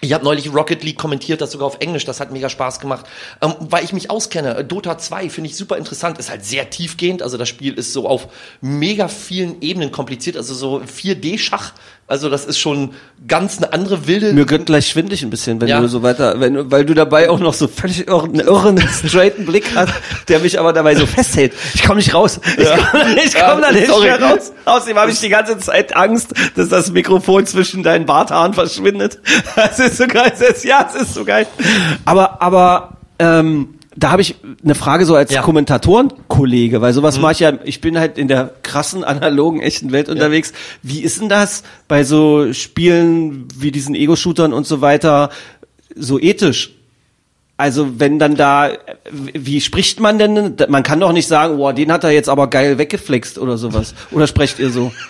[0.02, 3.06] ich habe neulich Rocket League kommentiert, das sogar auf Englisch, das hat mega Spaß gemacht,
[3.42, 4.64] ähm, weil ich mich auskenne.
[4.64, 8.08] Dota 2 finde ich super interessant, ist halt sehr tiefgehend, also das Spiel ist so
[8.08, 8.28] auf
[8.62, 11.74] mega vielen Ebenen kompliziert, also so 4D-Schach,
[12.10, 12.90] also das ist schon
[13.28, 14.32] ganz eine andere wilde.
[14.32, 15.80] Mir gönnt gleich schwindlig ein bisschen, wenn ja.
[15.80, 19.76] du so weiter, wenn, weil du dabei auch noch so völlig irren, irren straighten Blick
[19.76, 19.94] hast,
[20.28, 21.52] der mich aber dabei so festhält.
[21.72, 22.40] Ich komme nicht raus.
[22.56, 22.76] Ich ja.
[22.76, 24.06] komme komm da nicht Sorry.
[24.06, 24.52] mehr raus.
[24.64, 29.20] Außerdem habe ich die ganze Zeit Angst, dass das Mikrofon zwischen deinen Barthaaren verschwindet.
[29.54, 30.32] Das ist so geil.
[30.36, 31.46] Das ist, ja, es ist so geil.
[32.04, 35.42] Aber, aber, ähm, da habe ich eine Frage so als ja.
[35.42, 37.22] Kommentatorenkollege, weil sowas mhm.
[37.22, 40.50] mache ich ja, ich bin halt in der krassen, analogen, echten Welt unterwegs.
[40.50, 40.56] Ja.
[40.82, 45.28] Wie ist denn das bei so Spielen wie diesen Ego-Shootern und so weiter
[45.94, 46.70] so ethisch?
[47.58, 48.70] Also wenn dann da,
[49.12, 50.56] wie spricht man denn?
[50.68, 53.94] Man kann doch nicht sagen, boah, den hat er jetzt aber geil weggeflext oder sowas.
[54.12, 54.92] Oder sprecht ihr so?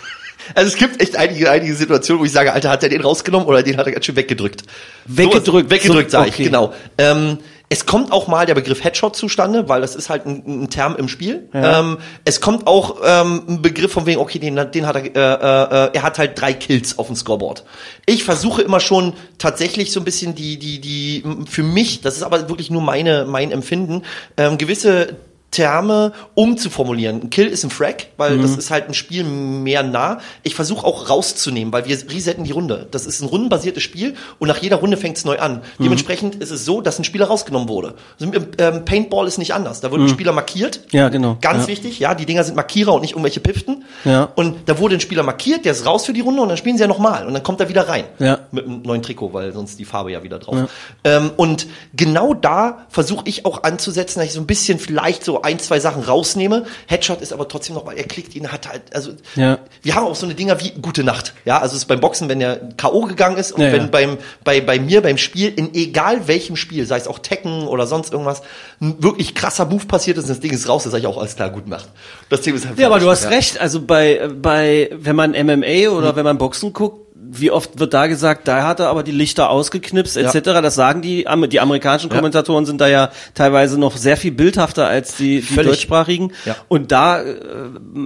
[0.54, 3.46] Also es gibt echt einige, einige Situationen, wo ich sage, Alter, hat er den rausgenommen
[3.46, 4.64] oder den hat er ganz schön weggedrückt.
[5.06, 5.46] Weggedrückt?
[5.46, 6.42] So, weggedrückt, so, sage okay.
[6.42, 6.74] ich, genau.
[6.98, 7.38] Ähm,
[7.72, 10.96] es kommt auch mal der Begriff Headshot zustande, weil das ist halt ein, ein Term
[10.96, 11.48] im Spiel.
[11.54, 11.78] Ja.
[11.78, 15.86] Ähm, es kommt auch ähm, ein Begriff von wegen, okay, den, den hat er, äh,
[15.86, 17.64] äh, er hat halt drei Kills auf dem Scoreboard.
[18.06, 22.24] Ich versuche immer schon tatsächlich so ein bisschen die, die, die, für mich, das ist
[22.24, 24.02] aber wirklich nur meine, mein Empfinden,
[24.36, 25.16] ähm, gewisse
[25.50, 27.22] Terme umzuformulieren.
[27.22, 28.42] Ein Kill ist ein Frag, weil mhm.
[28.42, 30.18] das ist halt ein Spiel mehr nah.
[30.42, 32.86] Ich versuche auch rauszunehmen, weil wir resetten die Runde.
[32.90, 35.62] Das ist ein rundenbasiertes Spiel und nach jeder Runde fängt es neu an.
[35.78, 35.84] Mhm.
[35.84, 37.94] Dementsprechend ist es so, dass ein Spieler rausgenommen wurde.
[38.20, 39.80] Also, ähm, Paintball ist nicht anders.
[39.80, 40.06] Da wird mhm.
[40.06, 40.80] ein Spieler markiert.
[40.92, 41.36] Ja, genau.
[41.40, 41.68] Ganz ja.
[41.68, 43.84] wichtig, ja, die Dinger sind Markierer und nicht irgendwelche Piften.
[44.04, 44.28] Ja.
[44.36, 46.76] Und da wurde ein Spieler markiert, der ist raus für die Runde und dann spielen
[46.76, 48.04] sie ja nochmal und dann kommt er wieder rein.
[48.18, 48.38] Ja.
[48.52, 50.56] Mit einem neuen Trikot, weil sonst die Farbe ja wieder drauf.
[50.56, 50.68] Ja.
[51.04, 55.39] Ähm, und genau da versuche ich auch anzusetzen, dass ich so ein bisschen vielleicht so
[55.42, 56.66] ein, zwei Sachen raus rausnehme.
[56.86, 59.58] Headshot ist aber trotzdem noch, er klickt ihn, hat halt, also ja.
[59.82, 61.34] wir haben auch so eine Dinger wie gute Nacht.
[61.44, 63.02] Ja, also es ist beim Boxen, wenn er K.O.
[63.02, 63.86] gegangen ist und ja, wenn ja.
[63.88, 67.86] beim, bei, bei mir beim Spiel, in egal welchem Spiel, sei es auch Tekken oder
[67.86, 68.42] sonst irgendwas,
[68.80, 71.18] ein wirklich krasser Move passiert ist und das Ding ist raus, dann sage ich auch
[71.18, 71.88] alles klar, gute Nacht.
[72.28, 75.90] Das Thema ist halt Ja, aber du hast recht, also bei, bei, wenn man MMA
[75.90, 76.16] oder mhm.
[76.16, 79.50] wenn man Boxen guckt, wie oft wird da gesagt, da hat er aber die Lichter
[79.50, 80.34] ausgeknipst etc.
[80.46, 80.60] Ja.
[80.60, 85.16] Das sagen die, die amerikanischen Kommentatoren sind da ja teilweise noch sehr viel bildhafter als
[85.16, 86.32] die, die deutschsprachigen.
[86.44, 86.56] Ja.
[86.68, 87.36] Und da äh,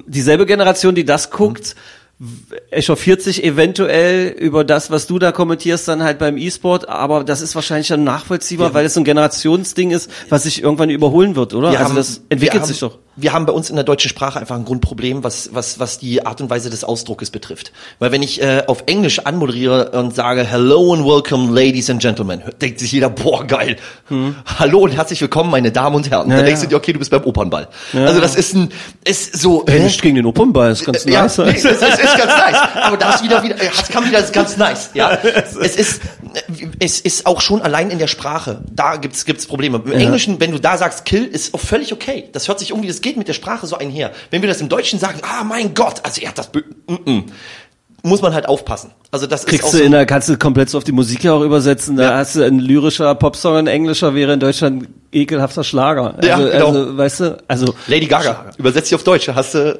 [0.06, 1.74] dieselbe Generation, die das guckt,
[2.70, 7.40] echauffiert sich eventuell über das, was du da kommentierst, dann halt beim E-Sport, aber das
[7.40, 8.74] ist wahrscheinlich dann nachvollziehbar, ja.
[8.74, 11.72] weil es so ein Generationsding ist, was sich irgendwann überholen wird, oder?
[11.72, 14.40] Wir also haben, das entwickelt sich doch wir haben bei uns in der deutschen Sprache
[14.40, 17.72] einfach ein Grundproblem, was, was, was die Art und Weise des Ausdruckes betrifft.
[17.98, 22.42] Weil wenn ich äh, auf Englisch anmoderiere und sage Hello and welcome, ladies and gentlemen,
[22.60, 23.76] denkt sich jeder, boah, geil.
[24.08, 24.34] Hm.
[24.58, 26.28] Hallo und herzlich willkommen, meine Damen und Herren.
[26.28, 27.68] Ja, dann denkst du dir, okay, du bist beim Opernball.
[27.92, 28.06] Ja.
[28.06, 28.72] Also das ist ein,
[29.04, 29.64] ist so.
[29.66, 31.36] Äh, nicht gegen den Opernball, ist ganz äh, nice.
[31.36, 32.56] Ja, nee, es, ist, ist ganz nice.
[32.82, 34.90] Aber da ist wieder, wieder, es kam wieder, das ist ganz nice.
[34.94, 35.10] Ja,
[35.60, 36.00] es ist,
[36.80, 38.62] es ist auch schon allein in der Sprache.
[38.72, 39.80] Da gibt's, gibt's Probleme.
[39.84, 42.28] Im Englischen, wenn du da sagst Kill, ist auch völlig okay.
[42.32, 44.10] Das hört sich irgendwie, das geht mit der Sprache so einher.
[44.30, 47.22] Wenn wir das im Deutschen sagen, ah mein Gott, also er hat das, mm -mm.
[48.02, 48.90] muss man halt aufpassen.
[49.12, 50.92] Also das Kriegst ist auch du so, in der, kannst du komplett so auf die
[50.92, 51.96] Musik ja auch übersetzen.
[51.96, 52.16] Da Ja.
[52.16, 56.16] hast du ein lyrischer Popsong, ein englischer wäre in Deutschland ein ekelhafter Schlager.
[56.24, 56.66] Ja, also, genau.
[56.66, 57.74] also, weißt du, also.
[57.86, 58.50] Lady Gaga.
[58.56, 59.78] Übersetzt sie auf Deutsch, hast du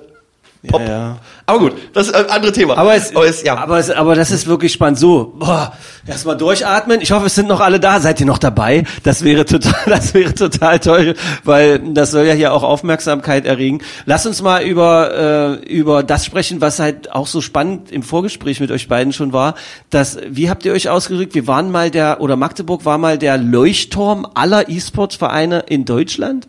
[0.67, 0.81] Pop.
[0.81, 1.17] Ja, ja.
[1.47, 2.77] Aber gut, das ist ein anderes Thema.
[2.79, 3.57] Aber es, aber es ja.
[3.57, 4.99] aber, es, aber das ist wirklich spannend.
[4.99, 5.73] So, boah,
[6.07, 7.01] erstmal durchatmen.
[7.01, 8.01] Ich hoffe, es sind noch alle da.
[8.01, 8.85] Seid ihr noch dabei?
[9.03, 13.83] Das wäre total, das wäre total toll, weil das soll ja hier auch Aufmerksamkeit erregen.
[14.07, 18.61] Lass uns mal über äh, über das sprechen, was halt auch so spannend im Vorgespräch
[18.61, 19.55] mit euch beiden schon war.
[19.91, 21.35] Dass, wie habt ihr euch ausgerückt?
[21.35, 26.49] Wir waren mal der oder Magdeburg war mal der Leuchtturm aller E-Sports-Vereine in Deutschland.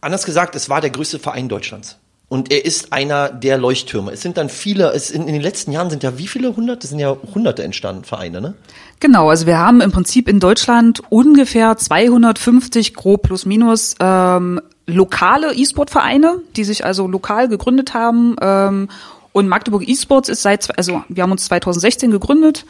[0.00, 1.98] Anders gesagt, es war der größte Verein Deutschlands.
[2.28, 4.12] Und er ist einer der Leuchttürme.
[4.12, 6.84] Es sind dann viele, es in, in den letzten Jahren sind ja wie viele hundert?
[6.84, 8.54] Es sind ja hunderte entstanden, Vereine, ne?
[9.00, 15.54] Genau, also wir haben im Prinzip in Deutschland ungefähr 250 grob plus minus ähm, lokale
[15.54, 18.36] E-Sport-Vereine, die sich also lokal gegründet haben.
[18.42, 18.88] Ähm,
[19.32, 22.66] und Magdeburg E-Sports ist seit, also wir haben uns 2016 gegründet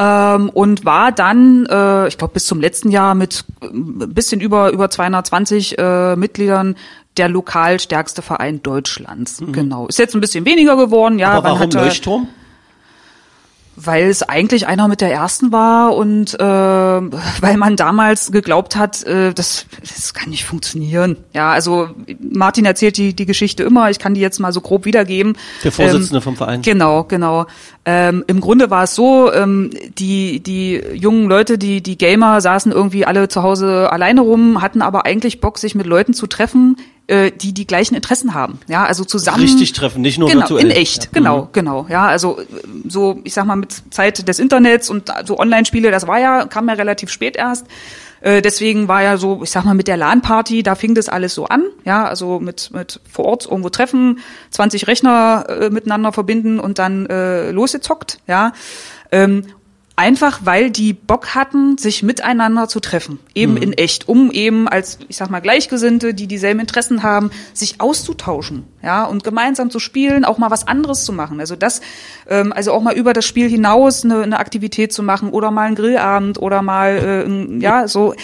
[0.00, 4.72] ähm, und war dann, äh, ich glaube bis zum letzten Jahr mit ein bisschen über
[4.72, 6.74] über 220 äh, Mitgliedern
[7.16, 9.42] der lokal stärkste Verein Deutschlands.
[9.52, 9.86] Genau.
[9.88, 11.30] Ist jetzt ein bisschen weniger geworden, ja.
[11.32, 12.28] Aber warum hatte- Leuchtturm?
[13.82, 19.02] weil es eigentlich einer mit der ersten war und äh, weil man damals geglaubt hat,
[19.04, 21.16] äh, das, das kann nicht funktionieren.
[21.32, 21.88] Ja, also
[22.20, 25.36] Martin erzählt die, die Geschichte immer, ich kann die jetzt mal so grob wiedergeben.
[25.64, 26.62] Der Vorsitzende vom Verein.
[26.62, 27.46] Genau, genau.
[27.86, 32.72] Ähm, Im Grunde war es so, ähm, die, die jungen Leute, die, die Gamer saßen
[32.72, 36.76] irgendwie alle zu Hause alleine rum, hatten aber eigentlich Bock, sich mit Leuten zu treffen,
[37.10, 38.60] äh, die die gleichen Interessen haben.
[38.68, 39.40] Ja, also zusammen.
[39.42, 40.66] Richtig treffen, nicht nur genau, virtuell.
[40.66, 41.10] in echt, Ja.
[41.12, 41.86] genau, genau.
[41.88, 42.44] Ja, also äh,
[42.88, 46.68] so, ich sag mal, mit Zeit des Internets und so Online-Spiele, das war ja, kam
[46.68, 47.66] ja relativ spät erst.
[48.20, 51.34] Äh, deswegen war ja so, ich sag mal, mit der LAN-Party, da fing das alles
[51.34, 54.20] so an, ja, also mit, mit vor Ort irgendwo treffen,
[54.50, 58.52] 20 Rechner äh, miteinander verbinden und dann äh, losgezockt, ja.
[59.10, 59.44] Ähm,
[59.96, 64.98] Einfach weil die Bock hatten, sich miteinander zu treffen, eben in echt, um eben als,
[65.08, 70.24] ich sag mal, Gleichgesinnte, die dieselben Interessen haben, sich auszutauschen, ja, und gemeinsam zu spielen,
[70.24, 71.38] auch mal was anderes zu machen.
[71.38, 71.82] Also das,
[72.28, 75.66] ähm, also auch mal über das Spiel hinaus eine, eine Aktivität zu machen oder mal
[75.66, 78.14] einen Grillabend oder mal, äh, ja, so.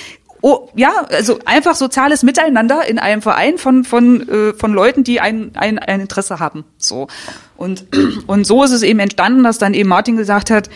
[0.43, 5.21] Oh, ja, also einfach soziales Miteinander in einem Verein von von äh, von Leuten, die
[5.21, 6.65] ein, ein ein Interesse haben.
[6.79, 7.09] So
[7.57, 7.87] und
[8.27, 10.71] und so ist es eben entstanden, dass dann eben Martin gesagt hat,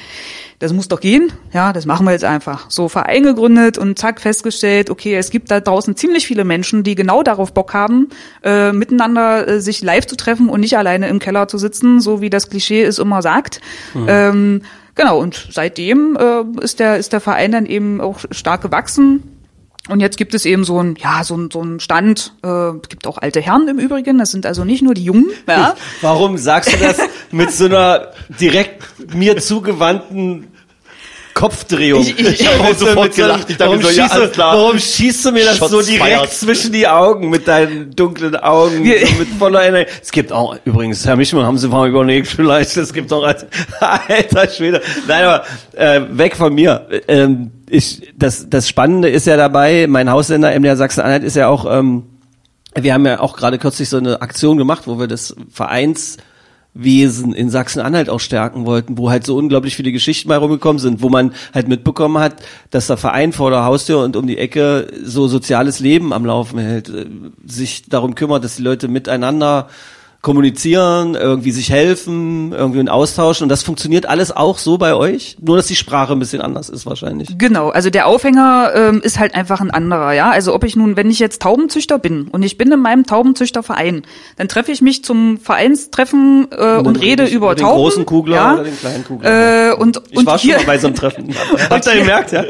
[0.60, 2.70] das muss doch gehen, ja, das machen wir jetzt einfach.
[2.70, 6.94] So Verein gegründet und zack festgestellt, okay, es gibt da draußen ziemlich viele Menschen, die
[6.94, 8.10] genau darauf Bock haben,
[8.44, 12.20] äh, miteinander äh, sich live zu treffen und nicht alleine im Keller zu sitzen, so
[12.20, 13.62] wie das Klischee es immer sagt.
[14.06, 14.62] Ähm,
[14.94, 19.39] genau, und seitdem äh, ist der ist der Verein dann eben auch stark gewachsen.
[19.88, 22.34] Und jetzt gibt es eben so ein, ja, so ein, so ein Stand.
[22.42, 24.18] Äh, gibt auch alte Herren im Übrigen.
[24.18, 25.30] Das sind also nicht nur die Jungen.
[25.48, 25.74] Ja.
[26.00, 26.98] Warum sagst du das
[27.30, 28.82] mit so einer direkt
[29.14, 30.48] mir zugewandten
[31.40, 32.02] Kopfdrehung?
[32.02, 33.46] Ich- ich- ich hab auch Mit so- sofort gelacht.
[33.48, 34.56] Ich dachte warum, so, ja, schießt alles du, klar.
[34.56, 36.32] warum schießt du mir das Shots so direkt fired.
[36.32, 38.76] zwischen die Augen mit deinen dunklen Augen?
[38.84, 39.90] So mit voller Energie.
[40.02, 43.46] Es gibt auch, übrigens, Herr Mischmann, haben Sie mal überlegt, vielleicht, es gibt auch als,
[43.80, 44.82] alter Schwede.
[45.08, 46.86] Nein, aber, äh, weg von mir.
[47.08, 51.64] Ähm, ich, das, das Spannende ist ja dabei, mein Haussender MDR Sachsen-Anhalt ist ja auch,
[51.70, 52.02] ähm,
[52.74, 55.34] wir haben ja auch gerade kürzlich so eine Aktion gemacht, wo wir das
[56.72, 61.02] Vereinswesen in Sachsen-Anhalt auch stärken wollten, wo halt so unglaublich viele Geschichten mal rumgekommen sind,
[61.02, 62.36] wo man halt mitbekommen hat,
[62.70, 66.58] dass der Verein vor der Haustür und um die Ecke so soziales Leben am Laufen
[66.58, 67.06] hält, äh,
[67.44, 69.68] sich darum kümmert, dass die Leute miteinander
[70.22, 75.36] kommunizieren, irgendwie sich helfen, irgendwie einen austauschen und das funktioniert alles auch so bei euch,
[75.40, 77.36] nur dass die Sprache ein bisschen anders ist wahrscheinlich.
[77.38, 80.30] Genau, also der Aufhänger ähm, ist halt einfach ein anderer, ja.
[80.30, 84.02] Also ob ich nun, wenn ich jetzt Taubenzüchter bin und ich bin in meinem Taubenzüchterverein,
[84.36, 87.76] dann treffe ich mich zum Vereinstreffen äh, und, dann rede über über den Tauben.
[87.76, 88.54] großen Kugler ja?
[88.54, 89.70] oder den kleinen Kugler.
[89.70, 91.34] Äh, und Ich und war schon hier, mal bei so einem Treffen.
[91.70, 92.44] Habt ihr gemerkt, ja?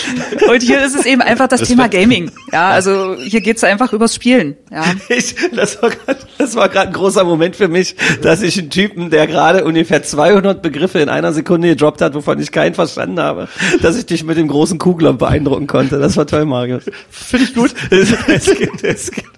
[0.50, 2.30] und hier ist es eben einfach das Thema Gaming.
[2.52, 4.56] Ja, also hier geht's einfach übers Spielen.
[4.70, 4.84] Ja.
[5.08, 8.68] Ich, das war grad, das war gerade ein großer Moment für mich, dass ich einen
[8.68, 13.20] Typen, der gerade ungefähr 200 Begriffe in einer Sekunde gedroppt hat, wovon ich keinen verstanden
[13.20, 13.48] habe,
[13.80, 15.98] dass ich dich mit dem großen Kugler beeindrucken konnte.
[15.98, 16.84] Das war toll, Marius.
[17.08, 17.74] Finde ich gut.
[17.96, 19.28] Es, es, gibt, es, gibt,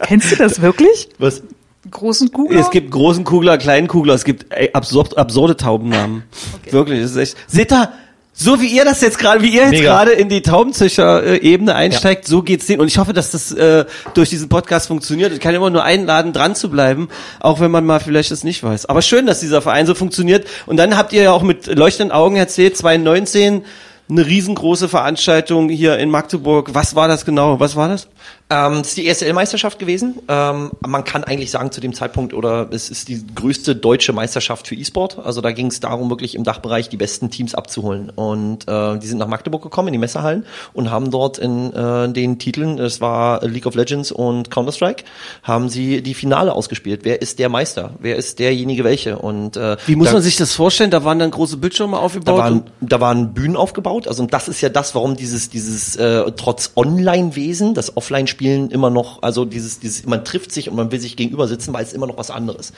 [0.00, 1.08] Kennst du das wirklich?
[1.18, 1.42] Was?
[1.90, 2.60] Großen Kugler?
[2.60, 6.24] es gibt großen Kugler, kleinen Kugler, es gibt absurd, absurde Taubennamen.
[6.70, 7.36] Wirklich, das ist echt.
[7.46, 7.92] Seht ihr,
[8.34, 12.42] so wie ihr das jetzt gerade, wie ihr jetzt gerade in die Taubenzüchter-Ebene einsteigt, so
[12.42, 12.80] geht's denen.
[12.80, 15.32] Und ich hoffe, dass das äh, durch diesen Podcast funktioniert.
[15.32, 17.08] Ich kann immer nur einladen, dran zu bleiben,
[17.40, 18.86] auch wenn man mal vielleicht das nicht weiß.
[18.86, 20.46] Aber schön, dass dieser Verein so funktioniert.
[20.66, 23.64] Und dann habt ihr ja auch mit leuchtenden Augen erzählt, 2019
[24.10, 26.74] eine riesengroße Veranstaltung hier in Magdeburg.
[26.74, 27.60] Was war das genau?
[27.60, 28.08] Was war das?
[28.52, 30.18] Ähm, es ist die ESL-Meisterschaft gewesen.
[30.28, 34.68] Ähm, man kann eigentlich sagen zu dem Zeitpunkt, oder es ist die größte deutsche Meisterschaft
[34.68, 35.18] für E-Sport.
[35.24, 38.10] Also da ging es darum, wirklich im Dachbereich die besten Teams abzuholen.
[38.10, 42.12] Und äh, die sind nach Magdeburg gekommen, in die Messehallen, und haben dort in äh,
[42.12, 45.04] den Titeln, es war League of Legends und Counter-Strike,
[45.42, 47.00] haben sie die Finale ausgespielt.
[47.04, 47.94] Wer ist der Meister?
[48.00, 49.16] Wer ist derjenige welche?
[49.16, 50.90] Und äh, Wie muss da, man sich das vorstellen?
[50.90, 52.38] Da waren dann große Bildschirme aufgebaut.
[52.38, 54.06] da waren, da waren Bühnen aufgebaut.
[54.08, 57.96] Also und das ist ja das, warum dieses, dieses äh, trotz Online-Wesen, das
[58.42, 61.72] Offline-Spielen immer noch, also dieses, dieses, man trifft sich und man will sich gegenüber sitzen,
[61.72, 62.72] weil es immer noch was anderes.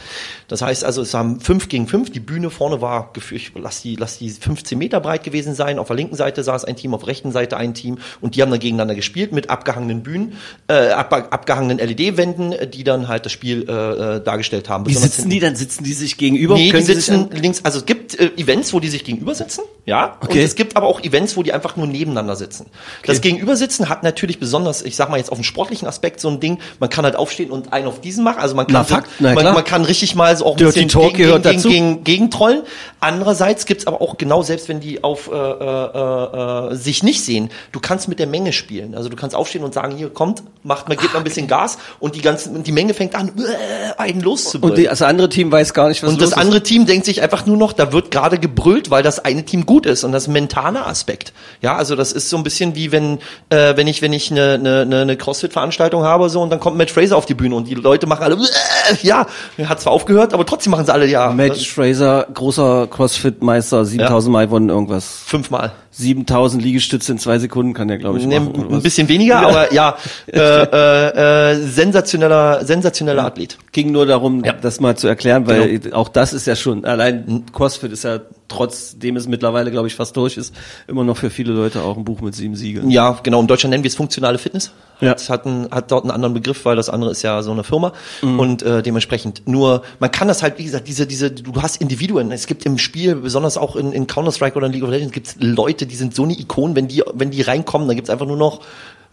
[0.48, 2.10] Das heißt also, es haben fünf gegen fünf.
[2.10, 5.78] Die Bühne vorne war, ich lass die, lass die 15 Meter breit gewesen sein.
[5.78, 8.42] Auf der linken Seite saß ein Team, auf der rechten Seite ein Team und die
[8.42, 10.34] haben dann gegeneinander gespielt mit abgehangenen Bühnen,
[10.68, 14.86] äh, ab, abgehangenen LED-Wänden, die dann halt das Spiel äh, äh, dargestellt haben.
[14.86, 15.56] Wie sitzen die dann?
[15.56, 16.54] Sitzen die sich gegenüber?
[16.54, 20.18] Nee, die sitzen links, also es gibt äh, Events, wo die sich gegenüber sitzen, ja.
[20.20, 20.38] Okay.
[20.38, 22.66] Und es gibt aber auch Events, wo die einfach nur nebeneinander sitzen.
[23.04, 26.40] Das Gegenübersitzen hat natürlich besonders, ich sag mal jetzt auf dem sportlichen Aspekt so ein
[26.40, 28.94] Ding, man kann halt aufstehen und einen auf diesen machen, also man kann, Na, so,
[28.96, 31.42] Fakt, na man, man kann richtig mal so auch ein Dirty bisschen Talk gegen, gegen,
[31.42, 32.62] gegen, gegen, gegentrollen.
[32.98, 37.50] Andererseits gibt's aber auch genau, selbst wenn die auf äh, äh, äh, sich nicht sehen,
[37.70, 38.96] du kannst mit der Menge spielen.
[38.96, 41.78] Also du kannst aufstehen und sagen, hier kommt, macht mal, gebt mal ein bisschen Gas
[42.00, 44.76] und die ganzen, die Menge fängt an, äh, einen loszubrüllen.
[44.76, 47.46] Und das andere Team weiß gar nicht, was Und das andere Team denkt sich einfach
[47.46, 50.28] nur noch, da wird gerade gebrüllt, weil das eine Team gut ist und das ist
[50.30, 51.32] ein mentaler Aspekt.
[51.62, 53.18] Ja, also das ist so ein bisschen wie wenn
[53.50, 56.60] äh, wenn ich wenn ich eine eine, eine eine Crossfit Veranstaltung habe so und dann
[56.60, 59.26] kommt Matt Fraser auf die Bühne und die Leute machen alle äh, ja,
[59.64, 61.32] hat zwar aufgehört, aber trotzdem machen sie alle ja.
[61.32, 65.22] Match Fraser, großer Crossfit-Meister, 7000 Mal gewonnen, irgendwas.
[65.26, 65.72] fünfmal.
[65.90, 68.66] 7000 Liegestütze in zwei Sekunden kann der, glaube ich, machen.
[68.68, 73.58] ein bisschen weniger, aber ja, äh, äh, äh, sensationeller sensationeller Athlet.
[73.72, 74.52] ging nur darum, Ja.
[74.54, 75.96] das mal zu erklären, weil Genau.
[75.96, 80.16] auch das ist ja schon, allein CrossFit ist ja, trotzdem es mittlerweile, glaube ich, fast
[80.16, 80.54] durch ist,
[80.86, 82.90] immer noch für viele Leute auch ein Buch mit sieben Siegeln.
[82.90, 83.40] Ja, genau.
[83.40, 84.72] In Deutschland nennen wir es funktionale Fitness.
[85.00, 85.10] Ja.
[85.10, 87.64] Hat, hat, ein, hat dort einen anderen Begriff, weil das andere ist ja so eine
[87.64, 87.92] Firma.
[88.22, 88.38] Mhm.
[88.38, 92.30] Und äh, dementsprechend nur, man kann das halt, wie gesagt, diese, diese, du hast Individuen.
[92.32, 95.26] Es gibt im Spiel, besonders auch in, in Counter-Strike oder in League of Legends, gibt
[95.26, 98.26] es Leute, die sind so eine Ikon, wenn die, wenn die reinkommen, dann gibt's einfach
[98.26, 98.60] nur noch,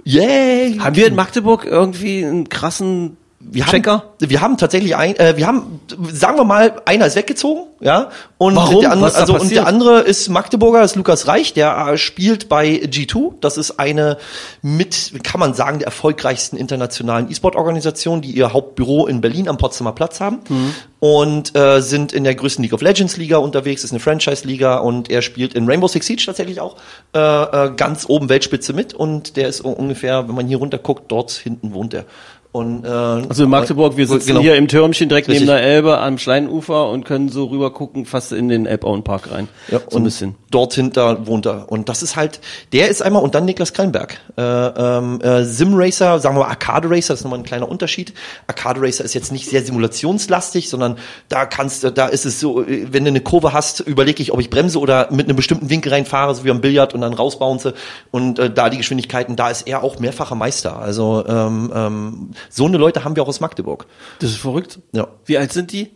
[0.03, 0.77] yay!
[0.77, 4.13] Haben wir in Magdeburg irgendwie einen krassen wir haben, Checker?
[4.19, 8.55] wir haben tatsächlich ein, äh, wir haben, sagen wir mal, einer ist weggezogen, ja, und
[8.55, 8.81] Warum?
[8.81, 12.69] der andere, also und der andere ist Magdeburger, ist Lukas Reich, der äh, spielt bei
[12.69, 13.33] G2.
[13.41, 14.17] Das ist eine
[14.61, 19.93] mit, kann man sagen, der erfolgreichsten internationalen E-Sport-Organisation, die ihr Hauptbüro in Berlin am Potsdamer
[19.93, 20.73] Platz haben Mhm.
[20.99, 25.09] und äh, sind in der größten League of Legends Liga unterwegs, ist eine Franchise-Liga und
[25.09, 26.77] er spielt in Rainbow Six Siege tatsächlich auch
[27.15, 31.11] äh, äh, ganz oben Weltspitze mit und der ist ungefähr, wenn man hier runter guckt,
[31.11, 32.05] dort hinten wohnt er.
[32.53, 34.41] Und, äh, Also in Magdeburg, wir sitzen Genau.
[34.41, 35.47] hier im Türmchen direkt Richtig.
[35.47, 39.31] neben der Elbe am Schleinufer und können so rüber gucken, fast in den Elbauern Park
[39.31, 39.47] rein.
[39.69, 40.35] Ja, so ein bisschen.
[40.49, 41.71] Dort hinter wohnt er.
[41.71, 42.41] Und das ist halt,
[42.73, 44.19] der ist einmal, und dann Niklas Kreinberg.
[44.37, 48.13] Äh, ähm, äh, Sim Racer, sagen wir mal Arcade Racer, ist nochmal ein kleiner Unterschied.
[48.47, 50.97] Arcade Racer ist jetzt nicht sehr simulationslastig, sondern
[51.29, 54.41] da kannst du, da ist es so, wenn du eine Kurve hast, überlege ich, ob
[54.41, 57.73] ich bremse oder mit einem bestimmten Winkel reinfahre, so wie am Billard und dann rausbounce.
[58.11, 60.77] Und äh, da die Geschwindigkeiten, da ist er auch mehrfacher Meister.
[60.79, 63.85] Also ähm, ähm, so eine Leute haben wir auch aus Magdeburg.
[64.19, 64.79] Das ist verrückt.
[64.93, 65.07] Ja.
[65.25, 65.91] Wie alt sind die?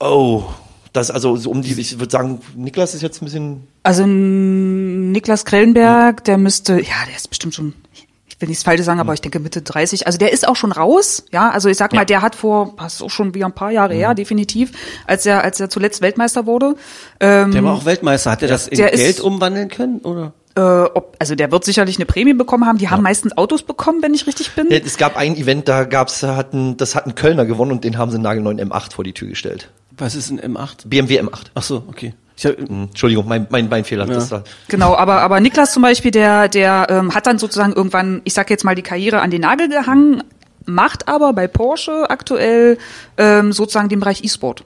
[0.00, 0.44] Oh,
[0.92, 5.44] das also so um die, ich würde sagen, Niklas ist jetzt ein bisschen Also Niklas
[5.44, 7.74] Krellenberg, der müsste, ja, der ist bestimmt schon,
[8.26, 10.06] ich will nichts Falsches sagen, aber ich denke Mitte 30.
[10.06, 11.50] Also der ist auch schon raus, ja.
[11.50, 12.04] Also ich sag mal, Ja.
[12.04, 14.72] der hat vor, das ist auch schon wieder ein paar Jahre her, definitiv,
[15.06, 16.76] als er, als er zuletzt Weltmeister wurde.
[17.20, 18.30] Ähm, Der war auch Weltmeister.
[18.30, 20.32] Hat er das in Der ist- Geld umwandeln können, oder?
[20.58, 22.78] Äh, ob, also der wird sicherlich eine Prämie bekommen haben.
[22.78, 24.66] Die haben meistens Autos bekommen, wenn ich richtig bin.
[24.70, 27.96] Ja, Es gab ein Event, da gab's, hatten, das hat ein Kölner gewonnen und den
[27.98, 29.70] haben sie einen nagelneuen M8 vor die Tür gestellt.
[29.96, 30.86] Was ist ein M8?
[30.88, 31.46] BMW M8.
[31.54, 32.14] Ach so, okay.
[32.36, 34.06] Ich hab, Hm, Entschuldigung, mein, mein, mein Fehler.
[34.06, 38.20] Das war, Genau, aber aber Niklas zum Beispiel, der der ähm, hat dann sozusagen irgendwann,
[38.24, 40.22] ich sag jetzt mal die Karriere an den Nagel gehangen,
[40.64, 42.78] macht aber bei Porsche aktuell
[43.16, 44.64] ähm, sozusagen den Bereich E-Sport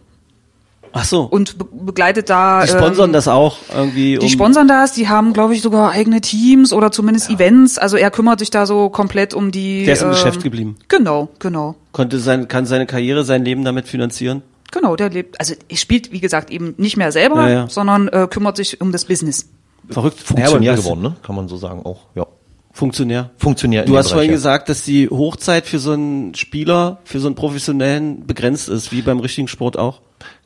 [0.93, 1.23] ach so.
[1.23, 2.63] und be begleitet da.
[2.63, 4.19] die sponsern ähm, das auch irgendwie.
[4.19, 7.79] Die um, sponsern das, die haben, glaube ich, sogar eigene Teams oder zumindest Events.
[7.79, 9.85] Also er kümmert sich da so komplett um die.
[9.85, 10.77] Der ist im ähm, Geschäft geblieben.
[10.89, 11.75] Genau, genau.
[11.93, 14.43] Konnte sein, kann seine Karriere, sein Leben damit finanzieren.
[14.73, 17.69] Genau, der lebt, also er spielt, wie gesagt, eben nicht mehr selber, Ja, ja.
[17.69, 19.51] sondern äh, kümmert sich um das Business.
[19.89, 20.19] Verrückt.
[20.19, 21.17] Funktionär Ja, geworden, ne?
[21.23, 22.07] Kann man so sagen auch.
[22.15, 22.27] Ja.
[22.73, 23.31] Funktionär.
[23.37, 23.85] Funktionär.
[23.85, 24.37] Du hast Bereich, vorhin ja.
[24.37, 29.03] gesagt, dass die Hochzeit für so einen Spieler, für so einen Professionellen begrenzt ist, wie
[29.03, 30.01] beim richtigen Sport auch.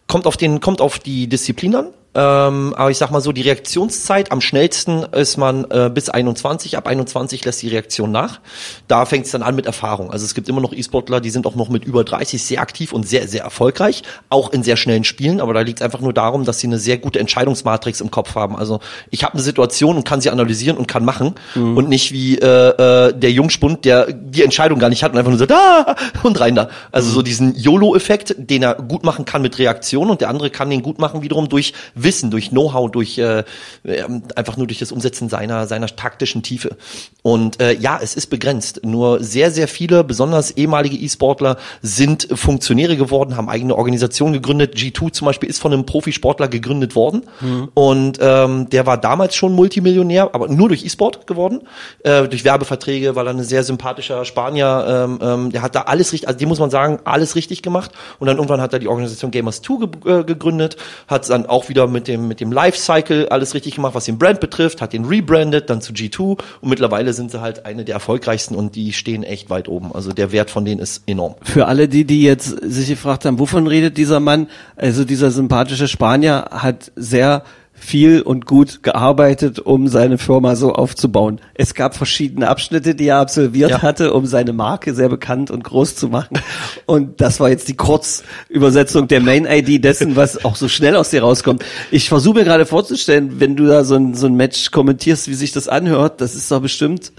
[0.07, 1.93] Kommt auf den, kommt auf die Disziplin an.
[2.17, 6.79] Ähm, aber ich sag mal so, die Reaktionszeit am schnellsten ist man äh, bis 21.
[6.79, 8.41] Ab 21 lässt die Reaktion nach.
[8.89, 10.11] Da fängt es dann an mit Erfahrung.
[10.11, 12.95] Also es gibt immer noch E-Sportler, die sind auch noch mit über 30 sehr aktiv
[12.95, 15.43] und sehr, sehr erfolgreich, auch in sehr schnellen Spielen.
[15.43, 18.35] Aber da liegt es einfach nur darum, dass sie eine sehr gute Entscheidungsmatrix im Kopf
[18.35, 18.57] haben.
[18.57, 21.77] Also ich habe eine Situation und kann sie analysieren und kann machen mhm.
[21.77, 25.31] und nicht wie äh, äh, der Jungspund, der die Entscheidung gar nicht hat und einfach
[25.31, 26.71] nur sagt, ah, und rein da.
[26.93, 27.15] Also mhm.
[27.15, 30.81] so diesen YOLO-Effekt, den er gut machen kann mit Reaktion und der andere kann den
[30.81, 31.75] gut machen wiederum durch
[32.07, 33.45] Wissen, durch Know-how, durch äh,
[33.85, 36.77] ähm, einfach nur durch das Umsetzen seiner seiner taktischen Tiefe.
[37.21, 38.81] Und äh, ja, es ist begrenzt.
[38.87, 44.75] Nur sehr sehr viele, besonders ehemalige E-Sportler, sind Funktionäre geworden, haben eigene Organisationen gegründet.
[44.77, 47.69] G2 zum Beispiel ist von einem Profisportler gegründet worden mhm.
[47.75, 51.61] und ähm, der war damals schon Multimillionär, aber nur durch E-Sport geworden,
[52.05, 56.13] äh, durch Werbeverträge, weil er ein sehr sympathischer Spanier, ähm, ähm, der hat da alles
[56.13, 57.91] richtig, also dem muss man sagen, alles richtig gemacht.
[58.19, 60.77] Und dann irgendwann hat er die Organisation Gamers 2 ge äh, gegründet,
[61.09, 64.41] hat dann auch wieder mit dem mit dem Lifecycle alles richtig gemacht, was den Brand
[64.41, 68.55] betrifft, hat den rebrandet, dann zu G2 und mittlerweile sind sie halt eine der erfolgreichsten
[68.55, 69.93] und die stehen echt weit oben.
[69.93, 71.35] Also der Wert von denen ist enorm.
[71.43, 74.49] Für alle die, die jetzt sich gefragt haben, wovon redet dieser Mann?
[74.77, 77.43] Also dieser sympathische Spanier hat sehr
[77.79, 81.41] viel und gut gearbeitet, um seine Firma so aufzubauen.
[81.55, 83.83] Es gab verschiedene Abschnitte, die er absolviert ja.
[83.83, 86.39] hatte, um seine Marke sehr bekannt und groß zu machen.
[86.87, 91.23] Und das war jetzt die Kurzübersetzung der Main-ID dessen, was auch so schnell aus dir
[91.23, 91.65] rauskommt.
[91.91, 95.35] Ich versuche mir gerade vorzustellen, wenn du da so ein, so ein Match kommentierst, wie
[95.35, 97.13] sich das anhört, das ist doch bestimmt,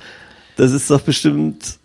[0.56, 1.78] das ist doch bestimmt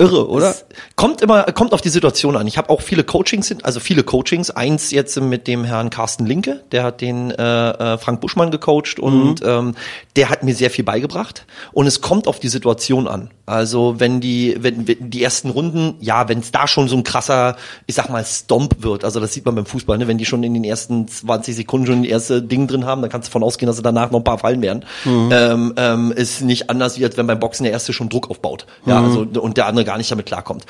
[0.00, 0.50] irre, oder?
[0.50, 0.64] Es
[0.96, 2.46] kommt immer, kommt auf die Situation an.
[2.46, 4.50] Ich habe auch viele Coachings, also viele Coachings.
[4.50, 8.98] Eins jetzt mit dem Herrn Carsten Linke, der hat den äh, äh, Frank Buschmann gecoacht
[8.98, 9.48] und mhm.
[9.48, 9.74] ähm,
[10.16, 11.46] der hat mir sehr viel beigebracht.
[11.72, 13.30] Und es kommt auf die Situation an.
[13.46, 17.02] Also wenn die, wenn, wenn die ersten Runden, ja, wenn es da schon so ein
[17.02, 20.06] krasser, ich sag mal, Stomp wird, also das sieht man beim Fußball, ne?
[20.06, 23.10] wenn die schon in den ersten 20 Sekunden schon die erste Ding drin haben, dann
[23.10, 24.84] kannst du davon ausgehen, dass sie danach noch ein paar fallen werden.
[25.04, 25.30] Mhm.
[25.32, 28.66] Ähm, ähm, ist nicht anders, wie als wenn beim Boxen der erste schon Druck aufbaut.
[28.86, 29.06] Ja, mhm.
[29.06, 30.66] also und der andere gar nicht damit klarkommt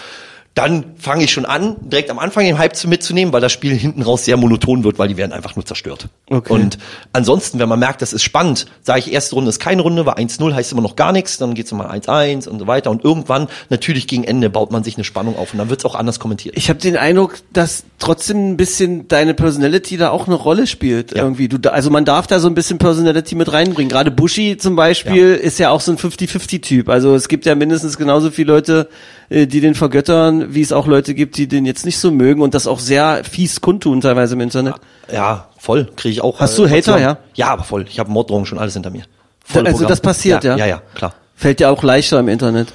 [0.55, 3.73] dann fange ich schon an, direkt am Anfang den Hype zu mitzunehmen, weil das Spiel
[3.75, 6.09] hinten raus sehr monoton wird, weil die werden einfach nur zerstört.
[6.29, 6.53] Okay.
[6.53, 6.79] Und
[7.13, 10.15] ansonsten, wenn man merkt, das ist spannend, sage ich, erste Runde ist keine Runde, weil
[10.15, 12.91] 1-0 heißt immer noch gar nichts, dann geht's nochmal 1-1 und so weiter.
[12.91, 15.95] Und irgendwann, natürlich gegen Ende, baut man sich eine Spannung auf und dann wird's auch
[15.95, 16.57] anders kommentiert.
[16.57, 21.13] Ich habe den Eindruck, dass trotzdem ein bisschen deine Personality da auch eine Rolle spielt.
[21.13, 21.23] Ja.
[21.23, 21.49] Irgendwie.
[21.49, 23.89] Du, also man darf da so ein bisschen Personality mit reinbringen.
[23.89, 25.37] Gerade Bushi zum Beispiel ja.
[25.37, 26.89] ist ja auch so ein 50-50-Typ.
[26.89, 28.89] Also es gibt ja mindestens genauso viele Leute,
[29.31, 32.43] äh, die den vergöttern, wie es auch Leute gibt, die den jetzt nicht so mögen
[32.43, 34.75] und das auch sehr fies kundtun teilweise im Internet.
[35.13, 36.41] Ja, voll, kriege ich auch.
[36.41, 37.19] Hast du Hater, ja?
[37.35, 37.87] Ja, aber voll.
[37.89, 39.05] Ich habe Morddrohungen schon alles hinter mir.
[39.45, 39.89] Voll also Programm.
[39.89, 40.59] das passiert, ja, ja?
[40.59, 41.15] Ja, ja, klar.
[41.35, 42.73] Fällt dir auch leichter im Internet.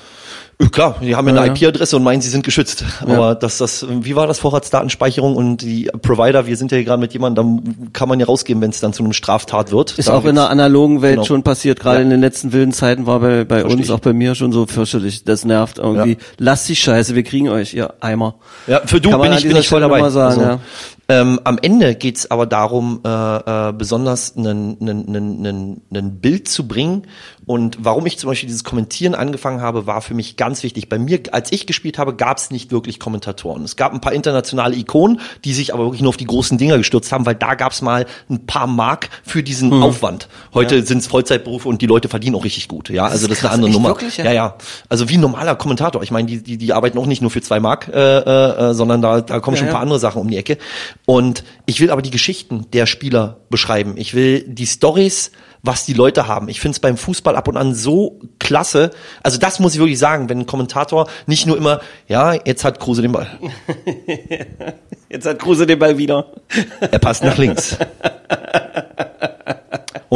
[0.57, 2.83] Äh, klar, die haben ja eine IP-Adresse und meinen, sie sind geschützt.
[3.01, 3.35] Aber ja.
[3.35, 7.13] das, das, wie war das Vorratsdatenspeicherung und die Provider, wir sind ja hier gerade mit
[7.13, 9.97] jemandem, da kann man ja rausgeben, wenn es dann zu einem Straftat wird.
[9.97, 11.25] Ist da auch in der analogen Welt genau.
[11.25, 14.35] schon passiert, gerade in den letzten wilden Zeiten war bei, bei uns, auch bei mir
[14.35, 15.23] schon so fürchterlich.
[15.23, 16.17] Das nervt irgendwie.
[16.37, 18.35] Lasst die Scheiße, wir kriegen euch, ihr Eimer.
[18.67, 20.09] Ja, für du bin ich, bin ich voll dabei.
[20.09, 20.59] Sagen, also,
[21.07, 27.03] ähm, am Ende geht's aber darum, äh, äh, besonders ein Bild zu bringen.
[27.45, 30.89] Und warum ich zum Beispiel dieses Kommentieren angefangen habe, war für mich ganz wichtig.
[30.89, 33.63] Bei mir, als ich gespielt habe, gab's nicht wirklich Kommentatoren.
[33.63, 36.77] Es gab ein paar internationale Ikonen, die sich aber wirklich nur auf die großen Dinger
[36.77, 39.83] gestürzt haben, weil da gab's mal ein paar Mark für diesen hm.
[39.83, 40.27] Aufwand.
[40.53, 40.85] Heute ja.
[40.85, 42.89] sind's Vollzeitberufe und die Leute verdienen auch richtig gut.
[42.89, 43.89] Ja, also das, ist eine andere Nummer.
[43.89, 44.25] Wirklich, ja?
[44.25, 44.55] ja, ja.
[44.89, 46.01] Also wie ein normaler Kommentator.
[46.01, 49.01] Ich meine, die, die, die arbeiten auch nicht nur für zwei Mark, äh, äh, sondern
[49.01, 50.57] da, da kommen ja, schon ein paar andere Sachen um die Ecke.
[51.05, 53.95] Und ich will aber die Geschichten der Spieler beschreiben.
[53.97, 55.31] Ich will die Stories,
[55.63, 56.47] was die Leute haben.
[56.47, 58.91] Ich finde es beim Fußball ab und an so klasse.
[59.23, 62.79] Also das muss ich wirklich sagen, wenn ein Kommentator nicht nur immer, ja, jetzt hat
[62.79, 63.27] Kruse den Ball.
[65.09, 66.33] jetzt hat Kruse den Ball wieder.
[66.79, 67.77] Er passt nach links.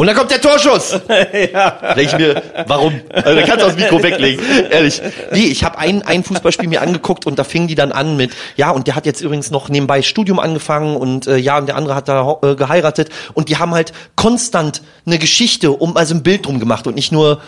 [0.00, 0.92] Und dann kommt der Torschuss.
[1.52, 1.70] ja.
[1.94, 3.02] Denke ich mir, warum?
[3.12, 4.42] Also, da kannst du das Mikro weglegen.
[4.70, 5.02] Ehrlich.
[5.30, 8.30] Nee, ich habe ein, ein Fußballspiel mir angeguckt und da fingen die dann an mit,
[8.56, 11.76] ja, und der hat jetzt übrigens noch nebenbei Studium angefangen und äh, ja, und der
[11.76, 13.10] andere hat da äh, geheiratet.
[13.34, 17.12] Und die haben halt konstant eine Geschichte um also ein Bild drum gemacht und nicht
[17.12, 17.42] nur,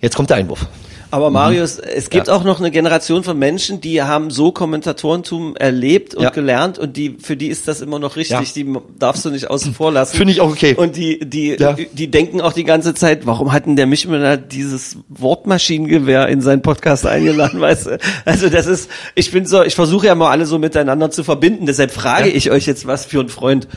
[0.00, 0.66] jetzt kommt der Einwurf.
[1.10, 1.84] Aber Marius, mhm.
[1.94, 2.34] es gibt ja.
[2.34, 6.30] auch noch eine Generation von Menschen, die haben so Kommentatorentum erlebt und ja.
[6.30, 8.54] gelernt und die für die ist das immer noch richtig.
[8.54, 8.62] Ja.
[8.64, 10.16] Die darfst du nicht außen vor lassen.
[10.16, 10.74] Finde ich auch okay.
[10.74, 11.56] Und die die
[11.92, 16.60] die denken auch die ganze Zeit, warum hatten der mich Mischmüller dieses Wortmaschinengewehr in seinen
[16.60, 17.98] Podcast eingeladen, weißt du?
[18.24, 21.64] Also das ist, ich bin so, ich versuche ja mal alle so miteinander zu verbinden.
[21.66, 23.68] Deshalb frage ich euch jetzt was für ein Freund.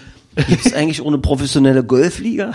[0.48, 2.52] Gibt es eigentlich ohne professionelle Golfliga?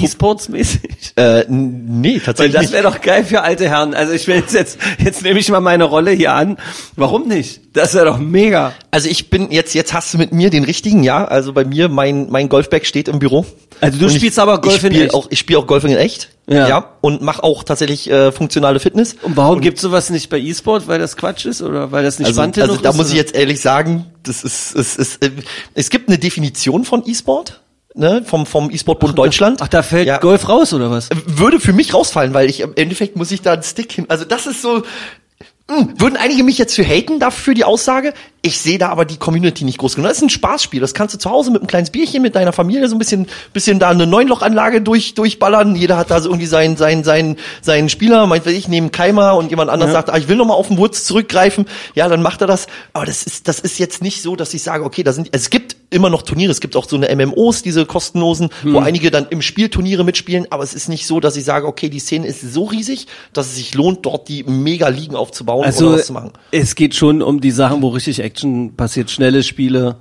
[0.00, 1.12] E-Sports-mäßig?
[1.16, 2.72] Äh, nee, Weil tatsächlich das nicht.
[2.72, 3.94] wäre doch geil für alte Herren.
[3.94, 6.56] Also ich will jetzt, jetzt, jetzt nehme ich mal meine Rolle hier an.
[6.96, 7.60] Warum nicht?
[7.72, 8.72] Das wäre doch mega.
[8.90, 11.24] Also ich bin jetzt, jetzt hast du mit mir den richtigen, ja.
[11.24, 13.46] Also bei mir, mein, mein Golfbag steht im Büro.
[13.80, 15.14] Also du Und spielst ich, aber Golf ich in echt?
[15.14, 16.28] Auch, ich spiele auch Golf in echt.
[16.48, 16.90] Ja.
[17.00, 19.14] und mache auch tatsächlich äh, funktionale Fitness.
[19.22, 20.88] Und warum gibt's sowas nicht bei E-Sport?
[20.88, 22.96] Weil das Quatsch ist oder weil das nicht Also, spannend also genug da ist?
[22.96, 23.20] muss ich oder?
[23.22, 25.30] jetzt ehrlich sagen, das ist, es ist, äh,
[25.74, 27.61] es gibt eine Definition von E-Sport,
[27.94, 29.60] ne, vom, vom E-Sport-Bund Deutschland.
[29.62, 30.18] Ach, da fällt Ja.
[30.18, 31.08] Golf raus oder was?
[31.26, 34.06] würde für mich rausfallen, weil ich im Endeffekt muss ich da einen Stick hin.
[34.08, 34.82] Also das ist so.
[35.68, 38.14] Mh, Würden einige mich jetzt für haten dafür für die Aussage?
[38.44, 40.08] Ich sehe da aber die Community nicht groß genug.
[40.08, 40.80] Das ist ein Spaßspiel.
[40.80, 43.28] Das kannst du zu Hause mit einem kleines Bierchen mit deiner Familie so ein bisschen,
[43.52, 45.76] bisschen da eine Neunlochanlage durch, durchballern.
[45.76, 48.26] Jeder hat da so irgendwie seinen, seinen, seinen, seinen Spieler.
[48.26, 50.76] Meinetwegen ich nehme Keimer und jemand anders sagt, ah, ich will noch mal auf den
[50.76, 51.66] Wurz zurückgreifen.
[51.94, 52.66] Ja, dann macht er das.
[52.92, 55.48] Aber das ist, das ist jetzt nicht so, dass ich sage, okay, da sind, es
[55.48, 56.50] gibt immer noch Turniere.
[56.50, 58.84] Es gibt auch so eine MMOs, diese kostenlosen, wo Hm.
[58.84, 60.46] einige dann im Spiel Turniere mitspielen.
[60.50, 63.46] Aber es ist nicht so, dass ich sage, okay, die Szene ist so riesig, dass
[63.46, 66.32] es sich lohnt, dort die Mega-Ligen aufzubauen Also oder was zu machen.
[66.50, 69.96] es geht schon um die Sachen, wo richtig Action passiert, schnelle Spiele.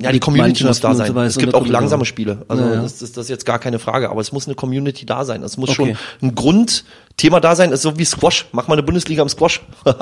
[0.00, 1.12] Ja, die Community muss da sein.
[1.12, 2.44] so es gibt auch langsame Spiele.
[2.46, 2.82] Also Ja, ja.
[2.82, 4.10] Das, ist, das ist jetzt gar keine Frage.
[4.10, 5.42] Aber es muss eine Community da sein.
[5.42, 5.96] Es muss Okay.
[5.96, 7.70] schon ein Grundthema da sein.
[7.70, 8.46] Es ist so wie Squash.
[8.52, 9.60] Mach mal eine Bundesliga im Squash.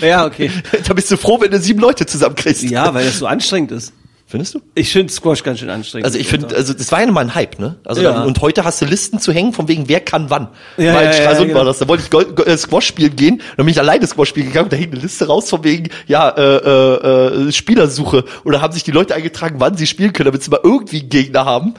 [0.00, 0.50] Ja, okay.
[0.86, 2.64] da bist du froh, wenn du sieben Leute zusammenkriegst.
[2.64, 3.92] Ja, weil das so anstrengend ist.
[4.34, 4.62] Findest du?
[4.74, 6.06] Ich finde Squash ganz schön anstrengend.
[6.06, 7.76] Also ich finde, also das war ja mal ein Hype, ne?
[7.84, 8.14] Also Ja.
[8.14, 10.48] dann, und heute hast du Listen zu hängen, von wegen wer kann wann.
[10.76, 11.60] Ja, in ja, ja, Stralsund genau.
[11.60, 11.78] war das.
[11.78, 14.48] Da wollte ich Gol Go äh, Squash spielen gehen, dann bin ich alleine Squash spielen
[14.48, 18.24] gegangen und da hing eine Liste raus von wegen, ja, äh, äh, äh, Spielersuche.
[18.44, 21.10] Oder haben sich die Leute eingetragen, wann sie spielen können, damit sie mal irgendwie einen
[21.10, 21.74] Gegner haben.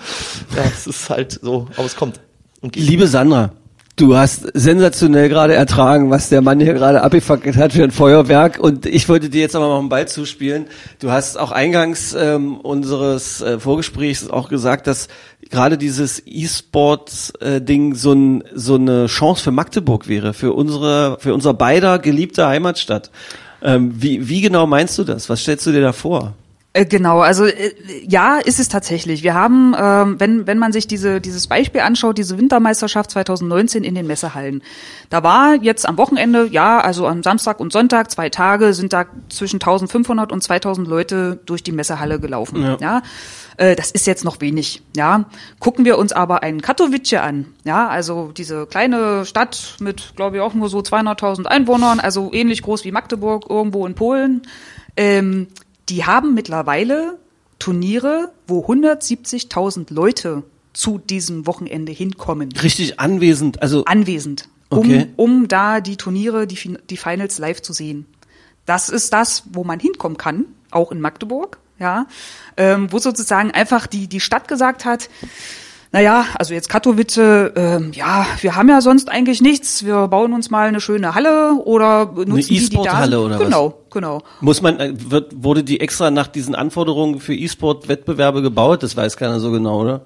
[0.56, 2.22] Ja, es ist halt so, aber es kommt.
[2.74, 3.52] Liebe Sandra,
[3.96, 8.60] du hast sensationell gerade ertragen, was der Mann hier gerade abgefackelt hat für ein Feuerwerk.
[8.60, 10.68] Und ich wollte dir jetzt aber mal einen Ball zuspielen.
[11.00, 15.08] Du hast auch eingangs ähm, unseres äh, Vorgesprächs auch gesagt, dass
[15.50, 21.54] gerade dieses E-Sport-Ding so, ein, so eine Chance für Magdeburg wäre, für unsere, für unser
[21.54, 23.12] beider geliebte Heimatstadt.
[23.62, 25.30] Ähm, wie, wie genau meinst du das?
[25.30, 26.34] Was stellst du dir da vor?
[26.76, 27.74] Äh, Genau, also äh,
[28.08, 29.24] ja, ist es tatsächlich.
[29.24, 33.96] Wir haben, ähm, wenn, wenn man sich diese, dieses Beispiel anschaut, diese Wintermeisterschaft 2019 in
[33.96, 34.62] den Messehallen,
[35.10, 39.06] da war jetzt am Wochenende, ja, also am Samstag und Sonntag, zwei Tage, sind da
[39.30, 42.62] zwischen 1500 und 2000 Leute durch die Messehalle gelaufen.
[42.62, 42.78] Ja.
[42.82, 43.02] Ja.
[43.56, 45.26] Äh, Das ist jetzt noch wenig, ja.
[45.60, 50.42] Gucken wir uns aber einen Katowice an, ja, also diese kleine Stadt mit, glaube ich,
[50.42, 54.42] auch nur so 200.000 Einwohnern, also ähnlich groß wie Magdeburg irgendwo in Polen.
[54.98, 55.48] Ähm,
[55.90, 57.18] die haben mittlerweile
[57.60, 65.08] Turniere, wo 170.000 Leute zu diesem Wochenende hinkommen, Richtig anwesend, also anwesend, um, Okay.
[65.16, 68.06] um da die Turniere, die, Fin- die Finals live zu sehen.
[68.66, 72.08] Das ist das, wo man hinkommen kann, auch in Magdeburg, ja,
[72.58, 75.10] ähm, wo sozusagen einfach die, die Stadt gesagt hat,
[75.96, 77.18] naja, also jetzt Katowice,
[77.56, 79.86] ähm, ja, wir haben ja sonst eigentlich nichts.
[79.86, 83.26] Wir bauen uns mal eine schöne Halle oder nutzen die, die da E-Sport-Halle sind.
[83.26, 83.46] oder was?
[83.46, 84.22] Genau, genau.
[84.42, 88.84] Muss man, äh, wird, wurde die extra nach diesen Anforderungen für E-Sport-Wettbewerbe gebaut?
[88.84, 90.02] Das weiß keiner so genau, oder?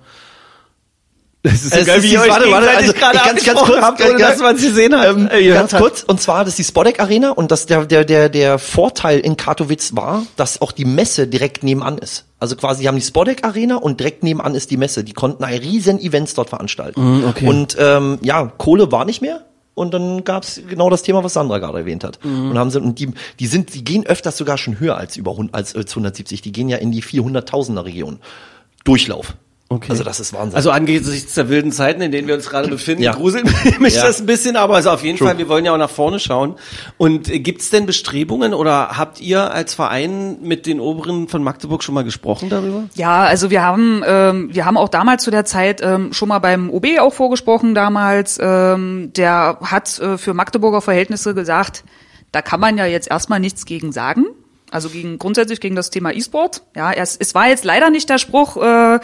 [1.42, 4.40] Das ist Es ist die- warte, warte, also, ich ganz, ganz kurz, habt, ohne dass
[4.40, 5.08] man es gesehen hat.
[5.16, 5.80] Ähm, Äh, ganz hat.
[5.82, 9.20] kurz, und zwar, das ist die Spodek Arena und das, der, der, der, der Vorteil
[9.20, 12.26] in Katowice war, dass auch die Messe direkt nebenan ist.
[12.40, 15.06] Also quasi, die haben die Spodek Arena und direkt nebenan ist die Messe.
[15.06, 17.24] Die konnten ein riesen Events dort veranstalten.
[17.26, 17.48] okay.
[17.48, 19.46] Und ähm, ja, Kohle war nicht mehr.
[19.76, 22.20] Und dann gab's genau das Thema, was Sandra gerade erwähnt hat.
[22.26, 25.32] Und haben sie, und die, die sind, die gehen öfters sogar schon höher als über
[25.32, 26.42] 100, als, als 170.
[26.42, 28.20] Die gehen ja in die 400.000er Region.
[28.84, 29.36] Durchlauf.
[29.72, 29.92] Okay.
[29.92, 30.56] Also das ist Wahnsinn.
[30.56, 33.12] Also angesichts der wilden Zeiten, in denen wir uns gerade befinden, Ja.
[33.14, 33.48] gruseln
[33.80, 34.08] mich Ja.
[34.08, 35.28] das ein bisschen, aber also auf jeden True.
[35.28, 36.56] Fall, wir wollen ja auch nach vorne schauen.
[36.98, 41.84] Und äh, gibt's denn Bestrebungen oder habt ihr als Verein mit den Oberen von Magdeburg
[41.84, 42.86] schon mal gesprochen darüber?
[42.96, 46.40] Ja, also wir haben ähm, wir haben auch damals zu der Zeit ähm, schon mal
[46.40, 48.40] beim OB auch vorgesprochen damals.
[48.42, 51.84] Ähm, der hat äh, für Magdeburger Verhältnisse gesagt,
[52.32, 54.26] da kann man ja jetzt erstmal nichts gegen sagen.
[54.72, 56.64] Also gegen grundsätzlich gegen das Thema E-Sport.
[56.76, 59.00] Ja, es, es war jetzt leider nicht der Spruch, äh,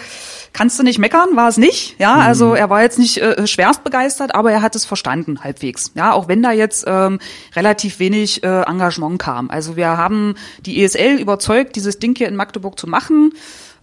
[0.53, 1.99] kannst du nicht meckern, war es nicht.
[1.99, 5.91] Ja, also er war jetzt nicht äh, schwerst begeistert, aber er hat es verstanden halbwegs.
[5.95, 7.19] Ja, auch wenn da jetzt ähm,
[7.55, 9.49] relativ wenig äh, Engagement kam.
[9.49, 13.33] Also wir haben die ESL überzeugt, dieses Ding hier in Magdeburg zu machen.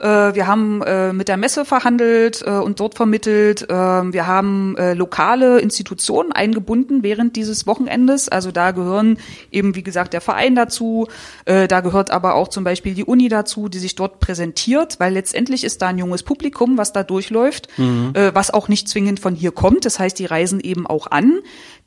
[0.03, 3.67] Äh, Wir haben äh, mit der Messe verhandelt äh, und dort vermittelt.
[3.69, 8.29] Wir haben lokale Institutionen eingebunden während dieses Wochenendes.
[8.29, 9.19] Also da gehören
[9.51, 11.07] eben, wie gesagt, der Verein dazu.
[11.45, 15.65] Da gehört aber auch zum Beispiel die Uni dazu, die sich dort präsentiert, weil letztendlich
[15.65, 19.53] ist da ein junges Publikum, was da durchläuft, äh, was auch nicht zwingend von hier
[19.53, 19.85] kommt.
[19.85, 21.39] Das heißt, die reisen eben auch an.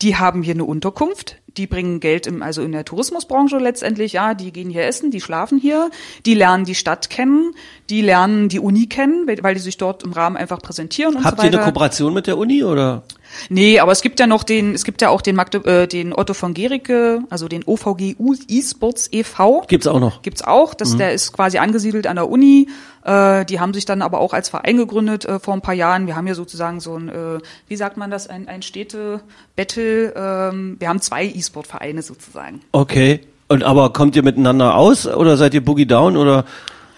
[0.02, 1.38] Die haben hier eine Unterkunft.
[1.58, 5.22] Die bringen Geld im, also in der Tourismusbranche letztendlich, ja, die gehen hier essen, die
[5.22, 5.90] schlafen hier,
[6.26, 7.54] die lernen die Stadt kennen,
[7.90, 11.38] die lernen die Uni kennen, weil die sich dort im Rahmen einfach präsentieren und Habt
[11.38, 11.58] so ihr weiter.
[11.60, 13.04] eine Kooperation mit der Uni oder?
[13.50, 16.14] Nee, aber es gibt ja noch den, es gibt ja auch den, Magde, äh, den
[16.14, 18.16] Otto von Gericke, also den OVG
[18.50, 19.64] eSports e.V.
[19.68, 20.22] Gibt's auch noch.
[20.22, 22.68] Gibt's auch, das, der ist quasi angesiedelt an der Uni.
[23.04, 26.08] Äh, die haben sich dann aber auch als Verein gegründet äh, vor ein paar Jahren.
[26.08, 30.14] Wir haben hier sozusagen so ein, äh, wie sagt man das, ein, ein Städte-Battle.
[30.16, 32.62] Ähm, wir haben zwei E-Sport-Vereine sozusagen.
[32.72, 33.22] Okay.
[33.48, 36.46] Und aber kommt ihr miteinander aus oder seid ihr Boogie Down oder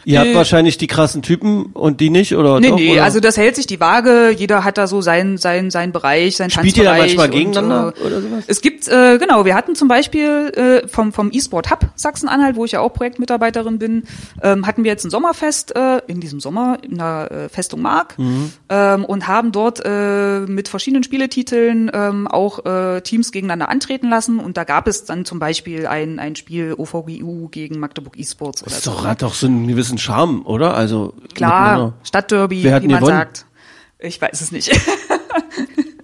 [0.08, 0.36] ihr habt Nee.
[0.36, 3.03] wahrscheinlich die krassen Typen und die nicht oder Nee, doch, nee, oder?
[3.03, 4.32] also das hält sich die Waage.
[4.36, 7.16] Jeder hat da so seinen sein, sein Bereich, sein Spielt ihr da Tanzbereich.
[7.18, 8.43] manchmal und, gegeneinander äh, oder sowas?
[8.47, 12.66] Es gibt, äh, genau, wir hatten zum Beispiel äh, vom, vom E-Sport Hub Sachsen-Anhalt, wo
[12.66, 14.03] ich ja auch Projektmitarbeiterin bin,
[14.41, 18.18] ähm, hatten wir jetzt ein Sommerfest äh, in diesem Sommer in der äh, Festung Mark
[18.18, 18.51] Mhm.
[18.70, 24.39] ähm, und haben dort äh, mit verschiedenen Spieletiteln ähm, auch äh, Teams gegeneinander antreten lassen.
[24.39, 28.72] Und da gab es dann zum Beispiel ein, ein Spiel OVGU gegen Magdeburg E-Sports oder
[28.72, 28.91] Das so.
[28.91, 29.10] doch, ne?
[29.10, 30.76] hat doch so einen gewissen Charme, oder?
[30.76, 31.93] Also Klar.
[32.04, 33.18] Stadtderby, Wer hat wie man gewonnen?
[33.18, 33.45] sagt.
[34.00, 34.72] Ich weiß es nicht.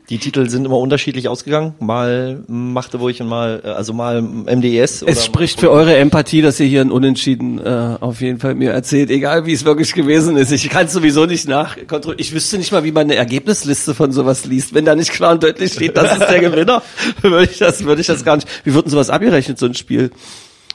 [0.10, 1.76] Die Titel sind immer unterschiedlich ausgegangen.
[1.80, 5.02] Mal Magdeburg und mal, äh, also mal MDS.
[5.02, 8.54] oder Es spricht für eure Empathie, dass ihr hier ein Unentschieden äh, auf jeden Fall
[8.54, 10.52] mir erzählt, egal wie es wirklich gewesen ist.
[10.52, 12.20] Ich kann sowieso nicht nachkontrollieren.
[12.20, 14.74] Ich wüsste nicht mal, wie man eine Ergebnisliste von sowas liest.
[14.74, 16.84] Wenn da nicht klar und deutlich steht, das ist der Gewinner,
[17.22, 18.48] würde ich das, würde ich das gar nicht.
[18.66, 20.12] Wie wird denn sowas abgerechnet, so ein Spiel?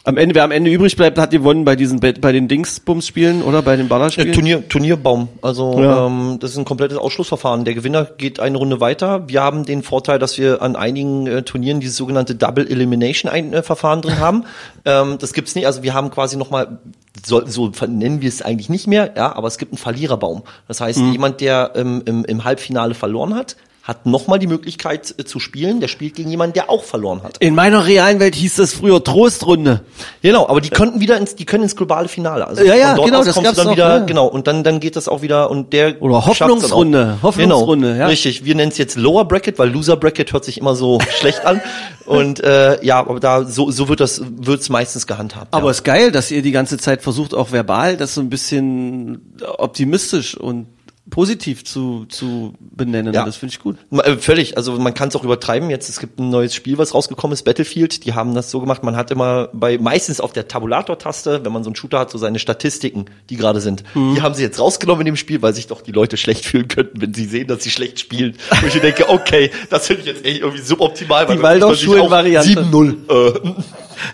[0.09, 3.61] Am Ende, wer am Ende übrig bleibt, hat gewonnen bei diesen, bei den Dingsbums-Spielen oder
[3.61, 4.33] bei den Ballerspielen.
[4.33, 5.29] Turnier, Turnierbaum.
[5.43, 6.07] Also Ja.
[6.07, 7.67] ähm, das ist ein komplettes Ausschlussverfahren.
[7.67, 9.29] Der Gewinner geht eine Runde weiter.
[9.29, 13.53] Wir haben den Vorteil, dass wir an einigen äh, Turnieren dieses sogenannte Double Elimination ein,
[13.53, 14.45] äh, Verfahren drin haben.
[14.87, 15.67] ähm, das gibt's nicht.
[15.67, 16.79] Also wir haben quasi nochmal,
[17.23, 20.43] so, so nennen wir es eigentlich nicht mehr, ja, aber es gibt einen Verliererbaum.
[20.69, 23.57] Das heißt, jemand, der ähm, im, im Halbfinale verloren hat,
[23.89, 25.81] hat nochmal die Möglichkeit äh, zu spielen.
[25.81, 27.39] Der spielt gegen jemanden, der auch verloren hat.
[27.39, 29.81] In meiner realen Welt hieß das früher Trostrunde.
[30.21, 32.47] Genau, aber die könnten wieder ins, die können ins globale Finale.
[32.47, 34.05] Also Ja, ja, genau, das kommst gab's dann auch, wieder, ja.
[34.05, 37.17] genau, und dann, dann geht das auch wieder und der Oder Hoffnungsrunde.
[37.23, 38.07] Hoffnungsrunde, genau, ja.
[38.09, 41.47] Richtig, wir nennen es jetzt Lower Bracket, weil Loser Bracket hört sich immer so schlecht
[41.47, 41.63] an
[42.05, 45.55] und äh, ja, aber da so so wird das wird's meistens gehandhabt.
[45.55, 45.71] Aber ja.
[45.71, 50.37] ist geil, dass ihr die ganze Zeit versucht, auch verbal das so ein bisschen optimistisch
[50.37, 50.67] und
[51.11, 53.15] positiv zu, zu benennen.
[53.15, 53.25] Ja.
[53.25, 53.77] Das finde ich gut.
[53.91, 55.71] Äh, Völlig, also man kann es auch übertreiben.
[55.71, 58.05] Jetzt es gibt ein neues Spiel, was rausgekommen ist, Battlefield.
[58.05, 58.83] Die haben das so gemacht.
[58.83, 62.19] Man hat immer bei meistens auf der Tabulator-Taste, wenn man so einen Shooter hat, so
[62.19, 63.85] seine Statistiken, die gerade sind.
[63.95, 64.15] Mhm.
[64.15, 66.69] Die haben sie jetzt rausgenommen in dem Spiel, weil sich doch die Leute schlecht fühlen
[66.69, 68.37] könnten, wenn sie sehen, dass sie schlecht spielen.
[68.63, 71.27] Und ich denke, okay, das finde ich jetzt echt irgendwie suboptimal.
[71.27, 72.63] Die Waldorfschulen-Variante.
[72.63, 72.97] 7-0.
[73.09, 73.53] Äh,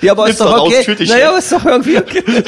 [0.00, 0.96] Ja, aber Nimm's ist doch doch okay.
[1.06, 2.22] naja, aber ist doch irgendwie okay.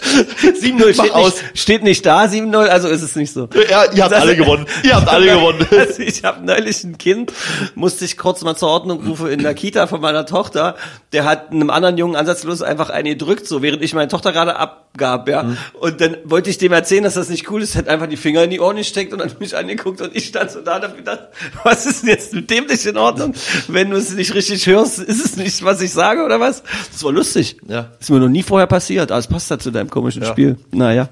[0.00, 1.32] 7-0 Mach steht aus.
[1.42, 3.48] nicht, steht nicht da, 7-0, also ist es nicht so.
[3.54, 4.66] ja, ihr habt Das- alle gewonnen.
[4.82, 5.66] Ihr habt alle gewonnen.
[5.70, 7.32] Also ich habe neulich ein Kind,
[7.74, 10.76] musste ich kurz mal zur Ordnung rufen, in der Kita von meiner Tochter,
[11.12, 14.56] der hat einem anderen Jungen ansatzlos einfach eine gedrückt, so während ich meine Tochter gerade
[14.56, 15.42] abgab, ja.
[15.42, 15.56] Mhm.
[15.80, 18.44] Und dann wollte ich dem erzählen, dass das nicht cool ist, hat einfach die Finger
[18.44, 20.96] in die Ohren gesteckt und hat mich angeguckt und ich stand so da und hab
[20.96, 21.20] gedacht,
[21.64, 23.34] was ist denn jetzt mit dem nicht in Ordnung?
[23.68, 26.62] Wenn du es nicht richtig hörst, ist es nicht, was ich sage oder was?
[26.92, 27.56] Das war lustig.
[27.68, 27.88] Ja.
[28.00, 30.28] Ist mir noch nie vorher passiert, aber es passt da zu deinem komischen Ja.
[30.28, 30.56] Spiel.
[30.70, 31.08] Naja.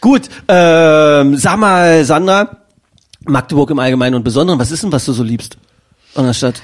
[0.00, 2.56] Gut, ähm, sag mal, Sandra,
[3.24, 5.58] Magdeburg im Allgemeinen und Besonderen, was ist denn, was du so liebst
[6.14, 6.62] an der Stadt?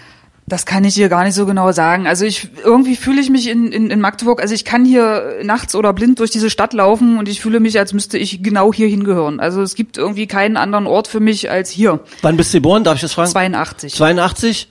[0.48, 2.06] Das kann ich hier gar nicht so genau sagen.
[2.08, 5.74] Also ich irgendwie fühle ich mich in, in, in Magdeburg, also ich kann hier nachts
[5.76, 8.88] oder blind durch diese Stadt laufen und ich fühle mich, als müsste ich genau hier
[8.88, 9.38] hingehören.
[9.38, 12.00] Also es gibt irgendwie keinen anderen Ort für mich als hier.
[12.22, 12.82] Wann bist du geboren?
[12.82, 13.30] Darf ich das fragen?
[13.30, 13.94] 82.
[13.94, 14.68] 82?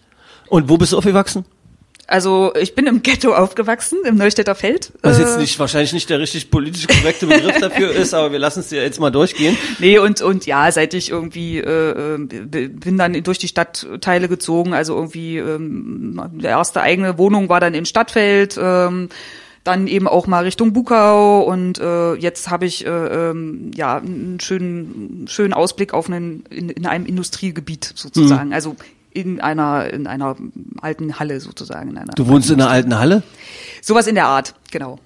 [0.49, 1.45] Und wo bist du aufgewachsen?
[2.11, 4.91] Also ich bin im Ghetto aufgewachsen, im Neustädter Feld.
[5.01, 8.39] Was Äh, jetzt nicht, wahrscheinlich nicht der richtig politisch korrekte Begriff dafür ist, aber wir
[8.39, 9.57] lassen es dir jetzt mal durchgehen.
[9.79, 14.73] Nee, und, und ja, seit ich irgendwie äh, äh, bin dann durch die Stadtteile gezogen,
[14.73, 19.07] also irgendwie ähm, die erste eigene Wohnung war dann in Stadtfeld, ähm,
[19.63, 24.39] dann eben auch mal Richtung Bukau und äh, jetzt habe ich äh, ähm, ja einen
[24.41, 28.53] schönen schönen Ausblick auf einen in, in einem Industriegebiet sozusagen, Mhm.
[28.53, 28.75] also
[29.13, 30.35] in einer in einer
[30.81, 33.23] alten Halle sozusagen in einer Du wohnst in einer alten Halle?
[33.81, 34.99] sowas in der Art, genau.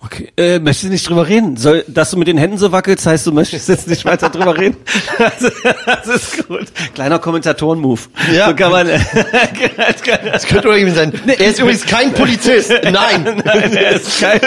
[0.00, 0.28] Okay.
[0.36, 1.56] Äh, möchtest du nicht drüber reden?
[1.56, 4.56] Soll, dass du mit den Händen so wackelst, heißt, du möchtest jetzt nicht weiter drüber
[4.56, 4.76] reden?
[5.18, 5.52] Das,
[5.84, 6.66] das ist gut.
[6.94, 8.00] Kleiner Kommentatoren-Move.
[8.32, 8.48] Ja.
[8.48, 8.86] So kann man,
[10.32, 11.12] Das könnte doch irgendwie sein.
[11.26, 12.70] Er ist übrigens kein Polizist.
[12.84, 13.42] Nein.
[13.44, 14.40] er ist kein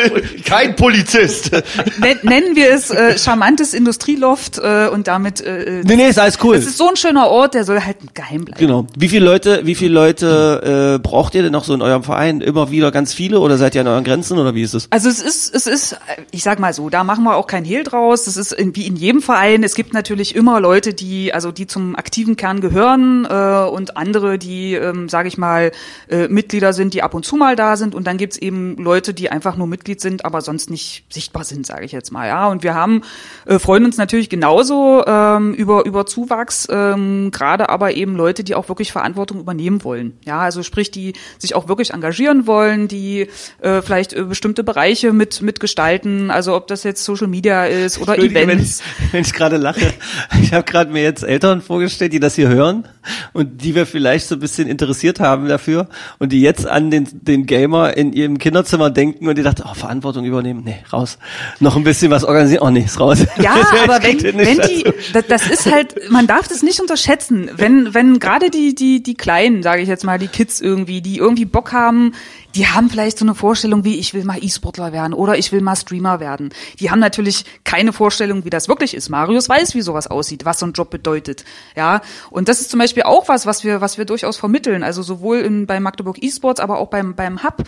[0.46, 1.52] kein Polizist.
[2.00, 6.38] Nen- Nennen wir es äh, charmantes Industrieloft äh, und damit äh, nee, nee, ist alles
[6.44, 6.56] cool.
[6.56, 8.60] Es ist so ein schöner Ort, der soll halt geheim bleiben.
[8.60, 8.88] Genau.
[8.98, 12.40] Wie viele Leute, wie viele Leute äh, braucht ihr denn noch so in eurem Verein?
[12.40, 14.88] Immer wieder ganz viele oder seid ihr an euren Grenzen oder wie ist es?
[14.90, 16.00] Also es ist ist, es ist,
[16.32, 18.26] ich sag mal so, da machen wir auch kein Hehl draus.
[18.26, 19.64] Das ist in, wie in jedem Verein.
[19.64, 24.38] Es gibt natürlich immer Leute, die, also die zum aktiven Kern gehören äh, und andere,
[24.38, 25.72] die, ähm, sage ich mal,
[26.10, 27.96] äh, Mitglieder sind, die ab und zu mal da sind.
[27.96, 31.66] Und dann gibt's eben Leute, die einfach nur Mitglied sind, aber sonst nicht sichtbar sind,
[31.66, 32.28] sage ich jetzt mal.
[32.28, 33.04] Ja, und wir haben
[33.46, 38.56] äh, freuen uns natürlich genauso ähm, über über Zuwachs, ähm, gerade aber eben Leute, die
[38.56, 40.18] auch wirklich Verantwortung übernehmen wollen.
[40.26, 43.28] Ja, also sprich, die sich auch wirklich engagieren wollen, die
[43.62, 48.18] äh, vielleicht äh, bestimmte Bereiche mit mitgestalten, also ob das jetzt Social Media ist oder
[48.18, 48.82] Events.
[49.12, 49.94] Wenn ich, ich gerade lache,
[50.42, 52.86] ich habe gerade mir jetzt Eltern vorgestellt, die das hier hören
[53.34, 55.88] und die wir vielleicht so ein bisschen interessiert haben dafür
[56.20, 59.74] und die jetzt an den den Gamer in ihrem Kinderzimmer denken und die dachten, oh,
[59.74, 61.18] Verantwortung übernehmen, nee, raus.
[61.60, 63.20] Noch ein bisschen was organisieren, oh nee, ist raus.
[63.42, 67.50] Ja, aber wenn, wenn die, das, das ist halt, man darf das nicht unterschätzen.
[67.56, 71.18] Wenn, wenn gerade die, die, die Kleinen, sage ich jetzt mal, die Kids irgendwie, die
[71.18, 72.14] irgendwie Bock haben,
[72.56, 75.62] die haben vielleicht so eine Vorstellung wie, ich will mal E-Sportler werden oder ich will
[75.62, 76.50] mal Streamer werden.
[76.80, 79.10] Die haben natürlich keine Vorstellung, wie das wirklich ist.
[79.10, 81.46] Marius weiß, wie sowas aussieht, was so ein Job bedeutet.
[81.76, 84.84] Ja, und das ist zum Beispiel auch was, was wir, was wir durchaus vermitteln.
[84.84, 87.64] Also sowohl in, bei Magdeburg E-Sports, aber auch beim, beim Hub.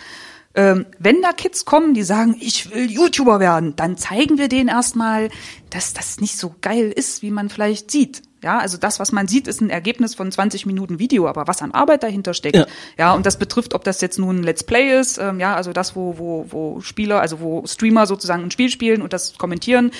[0.56, 4.68] Ähm, wenn da Kids kommen, die sagen, ich will YouTuber werden, dann zeigen wir denen
[4.68, 5.30] erstmal,
[5.70, 8.22] dass das nicht so geil ist, wie man vielleicht sieht.
[8.44, 11.62] Ja, also das, was man sieht, ist ein Ergebnis von 20 Minuten Video, aber was
[11.62, 12.56] an Arbeit dahinter steckt.
[12.56, 12.66] Ja,
[12.98, 15.72] ja und das betrifft, ob das jetzt nun ein Let's Play ist, ähm, ja, also
[15.72, 19.92] das, wo, wo, wo Spieler, also wo Streamer sozusagen ein Spiel spielen und das kommentieren,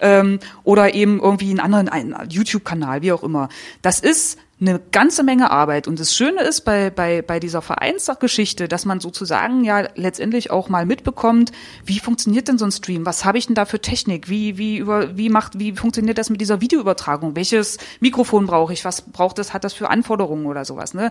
[0.00, 3.48] ähm, oder eben irgendwie einen anderen einen YouTube-Kanal, wie auch immer.
[3.80, 5.86] Das ist eine ganze Menge Arbeit.
[5.86, 10.68] Und das Schöne ist bei, bei, bei dieser Vereinsgeschichte, dass man sozusagen ja letztendlich auch
[10.68, 11.52] mal mitbekommt,
[11.84, 13.04] wie funktioniert denn so ein Stream?
[13.04, 14.30] Was habe ich denn da für Technik?
[14.30, 17.36] Wie, wie, über, wie macht, wie funktioniert das mit dieser Videoübertragung?
[17.36, 18.84] Welches Mikrofon brauche ich?
[18.84, 21.10] Was braucht das, hat das für Anforderungen oder sowas, ne?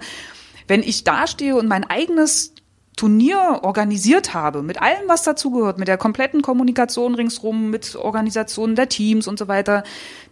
[0.67, 2.55] Wenn ich dastehe und mein eigenes
[2.95, 8.87] Turnier organisiert habe, mit allem, was dazugehört, mit der kompletten Kommunikation ringsrum, mit Organisationen der
[8.87, 9.83] Teams und so weiter,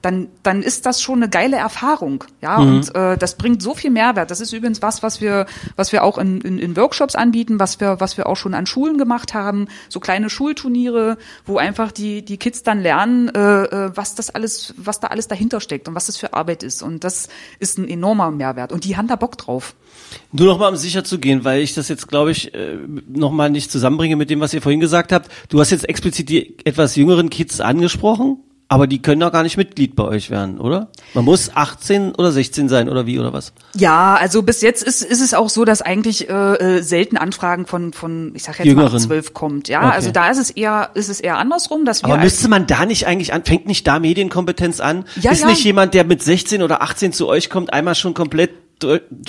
[0.02, 2.24] dann, dann ist das schon eine geile Erfahrung.
[2.42, 2.76] Ja, mhm.
[2.76, 4.32] und äh, das bringt so viel Mehrwert.
[4.32, 5.46] Das ist übrigens was, was wir,
[5.76, 8.66] was wir auch in, in, in Workshops anbieten, was wir, was wir auch schon an
[8.66, 13.92] Schulen gemacht haben, so kleine Schulturniere, wo einfach die, die Kids dann lernen, äh, äh
[13.96, 16.82] was das alles, was da alles dahinter steckt und was das für Arbeit ist.
[16.82, 17.28] Und das
[17.60, 18.72] ist ein enormer Mehrwert.
[18.72, 19.76] Und die haben da Bock drauf.
[20.32, 22.78] Nur noch mal, um sicher zu gehen, weil ich das jetzt, glaube ich, äh,
[23.08, 25.30] noch mal nicht zusammenbringe mit dem, was ihr vorhin gesagt habt.
[25.50, 28.38] Du hast jetzt explizit die etwas jüngeren Kids angesprochen,
[28.74, 30.88] aber die können doch gar nicht Mitglied bei euch werden, oder?
[31.14, 33.54] Man muss 18 oder 16 sein oder wie oder was?
[33.76, 37.68] Ja, also bis jetzt ist, ist es auch so, dass eigentlich äh, äh selten Anfragen
[37.68, 38.94] von von ich sag jetzt Jüngeren.
[38.94, 39.68] mal 12 kommt.
[39.68, 39.96] Ja, okay.
[39.96, 42.86] also da ist es eher ist es eher andersrum, dass wir Aber müsste man da
[42.86, 45.06] nicht eigentlich an fängt nicht da Medienkompetenz an?
[45.22, 45.48] Ja, ist ja.
[45.50, 48.63] nicht jemand, der mit 16 oder 18 zu euch kommt, einmal schon komplett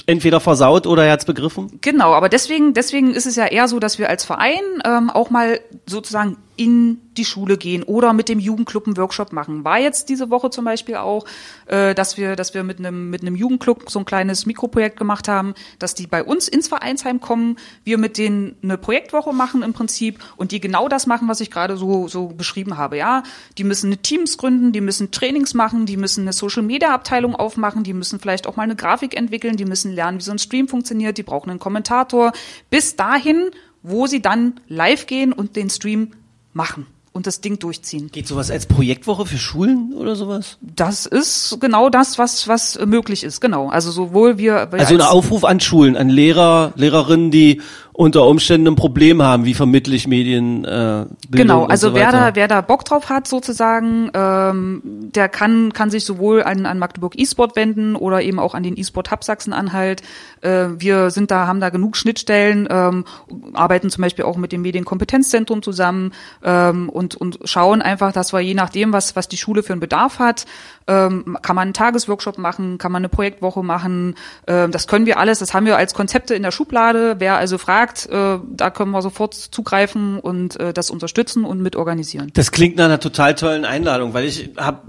[0.06, 1.78] entweder versaut oder er hat's begriffen?
[1.80, 5.30] Genau, aber deswegen, deswegen ist es ja eher so, dass wir als Verein ähm, auch
[5.30, 9.64] mal sozusagen in die Schule gehen oder mit dem Jugendclub einen Workshop machen.
[9.64, 11.24] War jetzt diese Woche zum Beispiel auch,
[11.66, 15.28] äh, dass wir, dass wir mit einem mit einem Jugendclub so ein kleines Mikroprojekt gemacht
[15.28, 19.72] haben, dass die bei uns ins Vereinsheim kommen, wir mit denen eine Projektwoche machen im
[19.72, 22.96] Prinzip und die genau das machen, was ich gerade so so beschrieben habe.
[22.96, 23.22] Ja,
[23.58, 27.84] die müssen Teams gründen, die müssen Trainings machen, die müssen eine Social Media Abteilung aufmachen,
[27.84, 30.68] die müssen vielleicht auch mal eine Grafik entwickeln, die müssen lernen, wie so ein Stream
[30.68, 32.32] funktioniert, die brauchen einen Kommentator.
[32.70, 33.50] Bis dahin,
[33.82, 36.12] wo sie dann live gehen und den Stream
[36.54, 38.10] machen und das Ding durchziehen.
[38.10, 40.58] Geht sowas als Projektwoche für Schulen oder sowas?
[40.60, 43.68] Das ist genau das, was was möglich ist, genau.
[43.68, 47.62] Also sowohl wir also ein Aufruf an Schulen, an Lehrer, Lehrerinnen, die
[47.96, 50.64] unter Umständen ein Problem haben, wie vermittle ich Medien.
[50.64, 55.72] Äh, genau, also so wer da wer da Bock drauf hat sozusagen, ähm, der kann
[55.72, 59.22] kann sich sowohl an, an Magdeburg E-Sport wenden oder eben auch an den E-Sport Hub
[59.22, 60.02] Sachsen-Anhalt.
[60.40, 63.04] Äh, wir sind da haben da genug Schnittstellen, ähm,
[63.52, 68.40] arbeiten zum Beispiel auch mit dem Medienkompetenzzentrum zusammen ähm, und und schauen einfach, dass wir
[68.40, 70.46] je nachdem was was die Schule für einen Bedarf hat,
[70.86, 74.14] ähm, kann man einen Tagesworkshop machen, kann man eine Projektwoche machen.
[74.46, 77.16] Ähm, das können wir alles, das haben wir als Konzepte in der Schublade.
[77.18, 82.30] Wer also fragt, äh, da können wir sofort zugreifen und äh, das unterstützen und mitorganisieren.
[82.34, 84.82] Das klingt nach einer total tollen Einladung, weil ich habe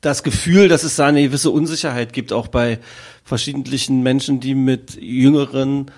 [0.00, 2.78] das Gefühl, dass es da eine gewisse Unsicherheit gibt, auch bei
[3.24, 5.90] verschiedentlichen Menschen, die mit jüngeren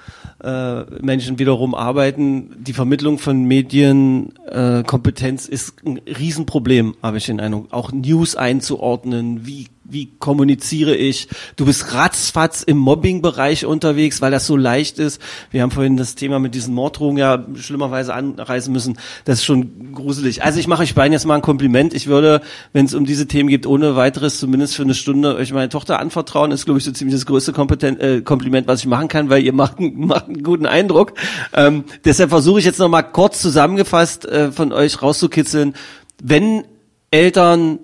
[0.47, 2.55] äh, Menschen wiederum arbeiten.
[2.59, 7.67] Die Vermittlung von Medienkompetenz äh, ist ein Riesenproblem, habe ich den Eindruck.
[7.73, 11.29] Auch News einzuordnen, wie wie kommuniziere ich?
[11.57, 15.21] Du bist ratzfatz im Mobbing-Bereich unterwegs, weil das so leicht ist.
[15.51, 18.99] Wir haben vorhin das Thema mit diesen Morddrohungen ja schlimmerweise anreißen müssen.
[19.25, 20.43] Das ist schon gruselig.
[20.43, 21.95] Also ich mache euch beiden jetzt mal ein Kompliment.
[21.95, 22.41] Ich würde,
[22.73, 26.01] wenn es um diese Themen geht, ohne weiteres zumindest für eine Stunde euch meine Tochter
[26.01, 26.51] anvertrauen.
[26.51, 29.43] Ist, glaube ich, so ziemlich das größte Kompeten äh, Kompliment, was ich machen kann, weil
[29.43, 31.15] ihr macht, macht einen guten Eindruck.
[31.53, 35.75] Ähm, deshalb versuche ich jetzt noch mal kurz zusammengefasst äh, von euch rauszukitzeln.
[36.23, 36.65] Wenn
[37.11, 37.79] Eltern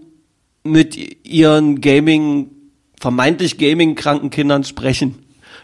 [0.62, 2.50] mit ihren Gaming,
[3.00, 5.18] vermeintlich Gaming-kranken Kindern sprechen.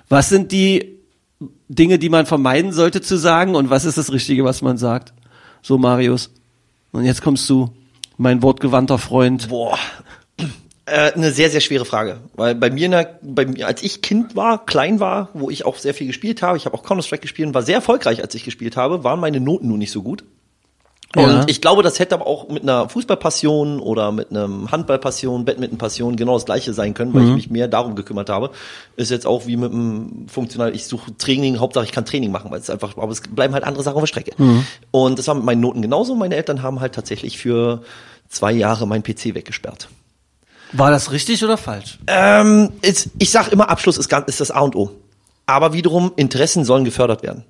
[0.08, 0.98] Was sind die
[1.68, 5.12] Dinge, die man vermeiden sollte zu sagen und was ist das Richtige, was man sagt?
[5.62, 6.30] So, Marius.
[6.92, 7.70] Und jetzt kommst du,
[8.16, 9.48] mein wortgewandter Freund.
[9.48, 9.78] Boah.
[10.86, 12.18] Äh, eine sehr, sehr schwere Frage.
[12.34, 15.94] Weil bei mir, bei mir, als ich Kind war, klein war, wo ich auch sehr
[15.94, 18.76] viel gespielt habe, ich habe auch Counter-Strike gespielt und war sehr erfolgreich, als ich gespielt
[18.76, 20.24] habe, waren meine Noten nur nicht so gut.
[21.16, 21.44] Und Ja.
[21.46, 26.34] ich glaube, das hätte aber auch mit einer Fußballpassion oder mit einem Handballpassion, Badmintonpassion genau
[26.34, 28.50] das gleiche sein können, weil ich mich mehr darum gekümmert habe.
[28.96, 32.50] Ist jetzt auch wie mit einem funktional, ich suche Training, Hauptsache ich kann Training machen,
[32.50, 34.32] weil es einfach, aber es bleiben halt andere Sachen auf der Strecke.
[34.90, 36.14] Und das war mit meinen Noten genauso.
[36.14, 37.80] Meine Eltern haben halt tatsächlich für
[38.28, 39.88] zwei Jahre meinen PC weggesperrt.
[40.72, 41.98] War das richtig oder falsch?
[42.06, 44.90] Ähm, ich sag immer, Abschluss ist, ist das A und O.
[45.46, 47.44] Aber wiederum, Interessen sollen gefördert werden.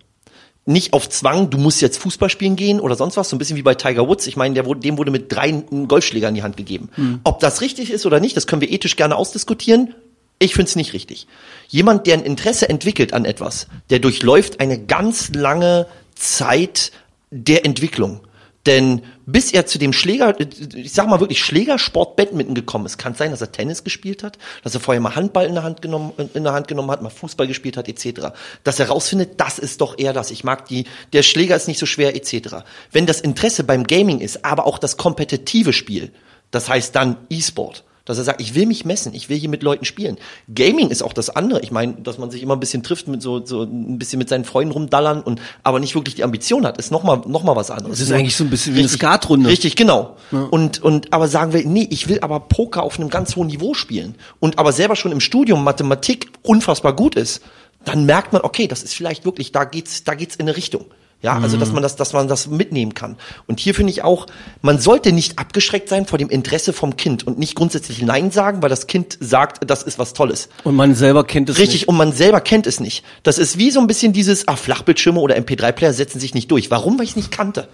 [0.68, 3.56] Nicht auf Zwang, du musst jetzt Fußball spielen gehen oder sonst was, so ein bisschen
[3.56, 4.26] wie bei Tiger Woods.
[4.26, 6.90] Ich meine, der wurde, dem wurde mit drei ein Golfschläger in die Hand gegeben.
[7.24, 9.94] Ob das richtig ist oder nicht, das können wir ethisch gerne ausdiskutieren.
[10.38, 11.26] Ich finde es nicht richtig.
[11.68, 16.92] Jemand, der ein Interesse entwickelt an etwas, der durchläuft eine ganz lange Zeit
[17.30, 18.20] der Entwicklung.
[18.68, 20.38] Denn bis er zu dem Schläger,
[20.74, 24.22] ich sag mal wirklich Schlägersport Badminton gekommen ist, kann es sein, dass er Tennis gespielt
[24.22, 27.00] hat, dass er vorher mal Handball in der Hand genommen, in der Hand genommen hat,
[27.00, 28.26] mal Fußball gespielt hat, etc.
[28.64, 30.30] Dass er rausfindet, das ist doch eher das.
[30.30, 32.56] Ich mag die, der Schläger ist nicht so schwer, etc.
[32.92, 36.12] Wenn das Interesse beim Gaming ist, aber auch das kompetitive Spiel,
[36.50, 39.62] das heißt dann E-Sport, dass er sagt, ich will mich messen, ich will hier mit
[39.62, 40.16] Leuten spielen.
[40.52, 41.60] Gaming ist auch das andere.
[41.60, 44.30] Ich meine, dass man sich immer ein bisschen trifft mit so, so ein bisschen mit
[44.30, 47.70] seinen Freunden rumdallern und aber nicht wirklich die Ambition hat, ist nochmal noch mal was
[47.70, 47.98] anderes.
[47.98, 49.50] Das ist eigentlich so ein bisschen wie eine Skatrunde.
[49.50, 50.16] Richtig, genau.
[50.30, 53.74] Und und aber sagen wir, nee, ich will aber Poker auf einem ganz hohen Niveau
[53.74, 57.42] spielen und aber selber schon im Studium Mathematik unfassbar gut ist,
[57.84, 60.86] dann merkt man, okay, das ist vielleicht wirklich, da geht's, da geht's in eine Richtung.
[61.20, 63.16] Ja, also dass man das, dass man das mitnehmen kann.
[63.48, 64.26] Und hier finde ich auch,
[64.62, 68.62] man sollte nicht abgeschreckt sein vor dem Interesse vom Kind und nicht grundsätzlich Nein sagen,
[68.62, 70.48] weil das Kind sagt, das ist was Tolles.
[70.62, 71.88] Und man selber kennt es Richtig, nicht.
[71.88, 73.04] und man selber kennt es nicht.
[73.24, 76.70] Das ist wie so ein bisschen dieses, ah, Flachbildschirme oder MP3-Player setzen sich nicht durch.
[76.70, 76.98] Warum?
[76.98, 77.68] Weil ich es nicht kannte.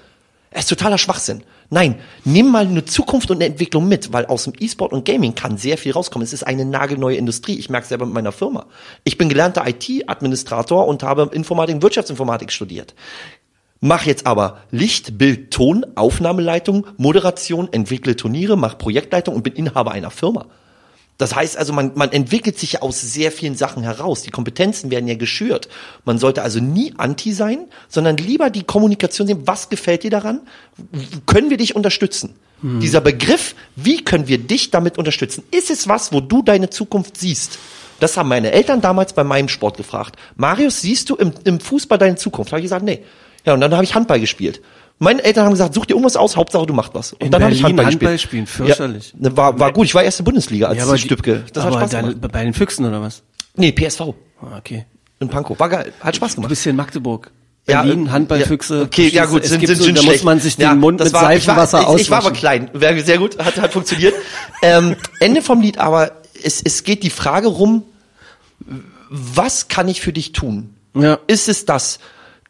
[0.56, 1.42] Es ist totaler Schwachsinn.
[1.68, 5.34] Nein, nimm mal eine Zukunft und eine Entwicklung mit, weil aus dem E-Sport und Gaming
[5.34, 6.24] kann sehr viel rauskommen.
[6.24, 7.58] Es ist eine nagelneue Industrie.
[7.58, 8.66] Ich merke selber mit meiner Firma.
[9.02, 12.94] Ich bin gelernter IT-Administrator und habe Informatik und Wirtschaftsinformatik studiert.
[13.86, 19.90] Mach jetzt aber Licht, Bild, Ton, Aufnahmeleitung, Moderation, entwickle Turniere, mach Projektleitung und bin Inhaber
[19.90, 20.46] einer Firma.
[21.18, 24.22] Das heißt also, man, man entwickelt sich ja aus sehr vielen Sachen heraus.
[24.22, 25.68] Die Kompetenzen werden ja geschürt.
[26.06, 30.40] Man sollte also nie anti sein, sondern lieber die Kommunikation sehen, was gefällt dir daran?
[31.26, 32.36] Können wir dich unterstützen?
[32.62, 35.44] Dieser Begriff, wie können wir dich damit unterstützen?
[35.50, 37.58] Ist es was, wo du deine Zukunft siehst?
[38.00, 40.16] Das haben meine Eltern damals bei meinem Sport gefragt.
[40.36, 42.52] Marius, siehst du im, im Fußball deine Zukunft?
[42.52, 43.04] Habe ich gesagt, nee.
[43.44, 44.60] Ja, und dann habe ich Handball gespielt.
[44.98, 47.12] Meine Eltern haben gesagt, such dir irgendwas aus, Hauptsache du machst was.
[47.14, 48.46] Und In dann habe ich Handball, Handball gespielt.
[48.46, 49.12] spielen, fürchterlich.
[49.18, 51.42] Ja, ne, war, war gut, ich war erste Bundesliga als Ja, aber Stübke.
[51.52, 52.32] Das hat aber Spaß deine, gemacht.
[52.32, 53.22] bei den Füchsen oder was?
[53.56, 54.00] Nee, PSV
[54.40, 54.84] Ah, Okay.
[55.20, 55.58] in Pankow.
[55.58, 56.48] War geil, hat Spaß Du gemacht.
[56.50, 57.30] bist hier in Magdeburg.
[57.66, 58.76] Ja, Berlin, äh, Handballfüchse.
[58.76, 60.18] Ja, okay, ja gut, es sind, sind so, schon da schlecht.
[60.18, 62.30] muss man sich den Ja, Mund mit war- Seifenwasser ich war, ich, ich war aber
[62.32, 64.14] klein, wäre sehr gut, hat, hat funktioniert.
[64.62, 67.82] ähm, Ende vom Lied, aber es, es geht die Frage rum,
[69.10, 70.74] was kann ich für dich tun?
[70.94, 71.18] Ja.
[71.26, 71.98] Ist es das?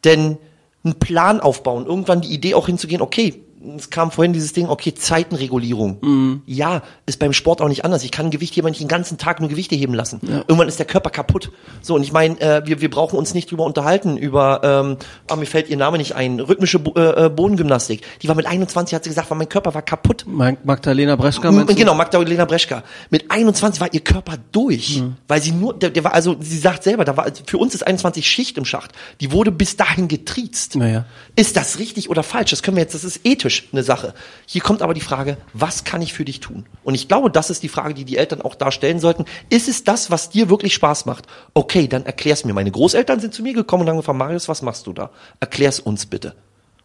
[0.03, 0.37] Denn
[0.85, 3.44] einen Plan aufbauen, irgendwann die Idee auch hinzugehen, okay,
[3.77, 5.97] es kam vorhin dieses Ding, okay, Zeitenregulierung.
[6.01, 6.41] Mhm.
[6.45, 8.03] Ja, ist beim Sport auch nicht anders.
[8.03, 10.19] Ich kann Gewicht wenn ich den ganzen Tag nur Gewichte heben lassen.
[10.23, 11.51] Irgendwann ist der Körper kaputt.
[11.81, 14.97] So, und ich meine, äh, wir, wir brauchen uns nicht drüber unterhalten, über, ähm,
[15.27, 18.01] ah, mir fällt ihr Name nicht ein, rhythmische Bo äh, äh, Bodengymnastik.
[18.21, 20.23] Die war mit 21, hat sie gesagt, weil mein Körper war kaputt.
[20.27, 21.75] Mag- Magdalena Breschka meinst du?
[21.75, 22.83] Genau, Magdalena Breschka.
[23.09, 26.83] Mit 21 war ihr Körper durch, weil sie nur, der, der war also, sie sagt
[26.83, 28.91] selber, da war für uns ist 21 Schicht im Schacht.
[29.21, 30.75] Die wurde bis dahin getriezt.
[30.75, 31.05] Naja.
[31.35, 32.51] Ist das richtig oder falsch?
[32.51, 34.13] Das können wir jetzt, das ist ethisch eine Sache.
[34.45, 36.65] Hier kommt aber die Frage, was kann ich für dich tun?
[36.83, 39.25] Und ich glaube, das ist die Frage, die die Eltern auch da stellen sollten.
[39.49, 41.25] Ist es das, was dir wirklich Spaß macht?
[41.53, 42.53] Okay, dann erklär's mir.
[42.53, 45.11] Meine Großeltern sind zu mir gekommen und haben gefragt, Marius, was machst du da?
[45.39, 46.35] Erklär's uns bitte.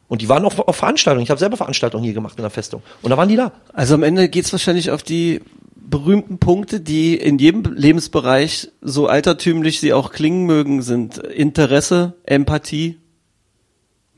[0.09, 1.23] Und die waren auch auf Veranstaltungen.
[1.23, 2.83] Ich habe selber Veranstaltungen hier gemacht in der Festung.
[3.03, 3.53] Und da waren die da.
[3.73, 5.41] Also am Ende geht's wahrscheinlich auf die
[5.77, 12.99] berühmten Punkte, die in jedem Lebensbereich, so altertümlich sie auch klingen mögen, sind Interesse, Empathie,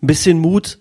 [0.02, 0.78] ein bisschen Mut,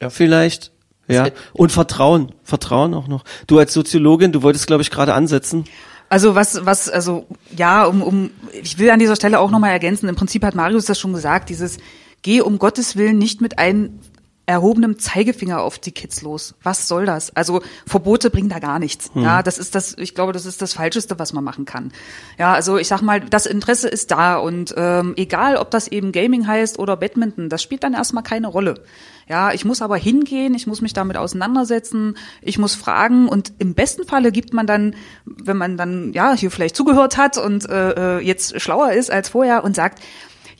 [0.00, 0.10] Ja.
[0.10, 0.72] vielleicht,
[1.14, 3.24] ja, und Vertrauen, Vertrauen auch noch.
[3.46, 5.64] Du als Soziologin, du wolltest, glaube ich, gerade ansetzen.
[6.08, 8.30] Also was, was, also ja, um, um,
[8.62, 11.50] ich will an dieser Stelle auch nochmal ergänzen, im Prinzip hat Marius das schon gesagt,
[11.50, 11.78] dieses
[12.22, 14.00] geh um Gottes Willen nicht mit einem
[14.46, 16.54] erhobenem Zeigefinger auf die Kids los.
[16.62, 17.34] Was soll das?
[17.36, 19.10] Also Verbote bringen da gar nichts.
[19.14, 19.22] Hm.
[19.22, 21.92] Ja, das ist das, ich glaube, das ist das Falscheste, was man machen kann.
[22.38, 26.10] Ja, also ich sag mal, das Interesse ist da und ähm, egal, ob das eben
[26.10, 28.82] Gaming heißt oder Badminton, das spielt dann erstmal keine Rolle.
[29.28, 33.74] Ja, ich muss aber hingehen, ich muss mich damit auseinandersetzen, ich muss fragen und im
[33.74, 38.18] besten Falle gibt man dann, wenn man dann ja hier vielleicht zugehört hat und äh,
[38.18, 40.00] äh jetzt schlauer ist als vorher und sagt,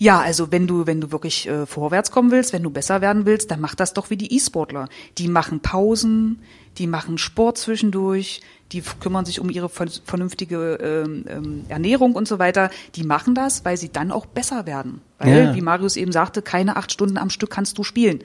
[0.01, 3.26] ja, also wenn du, wenn du wirklich äh, vorwärts kommen willst, wenn du besser werden
[3.26, 4.88] willst, dann mach das doch wie die E-Sportler.
[5.18, 6.40] Die machen Pausen,
[6.78, 8.40] die machen Sport zwischendurch,
[8.72, 12.70] die kümmern sich um ihre vernünftige ähm, ähm, Ernährung und so weiter.
[12.94, 15.00] Die machen das, weil sie dann auch besser werden.
[15.18, 15.54] Weil, ja.
[15.54, 18.20] wie Marius eben sagte, keine acht Stunden am Stück kannst du spielen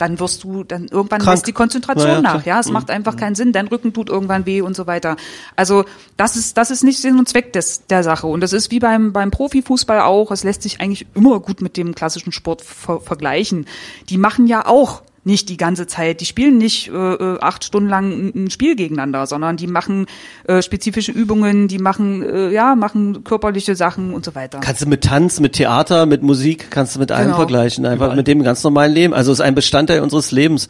[0.00, 1.36] dann wirst du, dann irgendwann Krank.
[1.36, 2.46] lässt die Konzentration ja, nach.
[2.46, 2.72] Ja, es mhm.
[2.72, 3.52] macht einfach keinen Sinn.
[3.52, 5.16] Dein Rücken tut irgendwann weh und so weiter.
[5.56, 5.84] Also
[6.16, 8.26] das ist, das ist nicht Sinn und Zweck des, der Sache.
[8.26, 10.30] Und das ist wie beim, beim Profifußball auch.
[10.30, 13.66] Es lässt sich eigentlich immer gut mit dem klassischen Sport ver vergleichen.
[14.08, 16.20] Die machen ja auch nicht die ganze Zeit.
[16.20, 20.06] Die spielen nicht äh, äh, acht Stunden lang ein Spiel gegeneinander, sondern die machen
[20.44, 24.60] äh, spezifische Übungen, die machen äh, ja machen körperliche Sachen und so weiter.
[24.60, 27.36] Kannst du mit Tanz, mit Theater, mit Musik, kannst du mit allem genau.
[27.36, 28.16] vergleichen, einfach Überall.
[28.16, 29.12] mit dem ganz normalen Leben.
[29.12, 30.68] Also es ist ein Bestandteil unseres Lebens.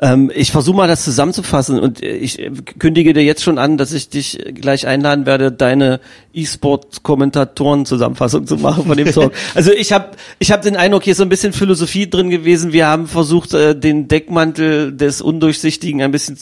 [0.00, 2.50] Ähm, ich versuche mal das zusammenzufassen und ich
[2.80, 6.00] kündige dir jetzt schon an, dass ich dich gleich einladen werde, deine
[6.34, 9.32] E-Sport-Kommentatoren-Zusammenfassung zu machen von dem Talk.
[9.54, 12.72] also ich habe ich hab den Eindruck, hier ist so ein bisschen Philosophie drin gewesen.
[12.72, 16.38] Wir haben versucht, äh, den Deckmantel des Undurchsichtigen ein bisschen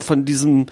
[0.00, 0.66] von diesem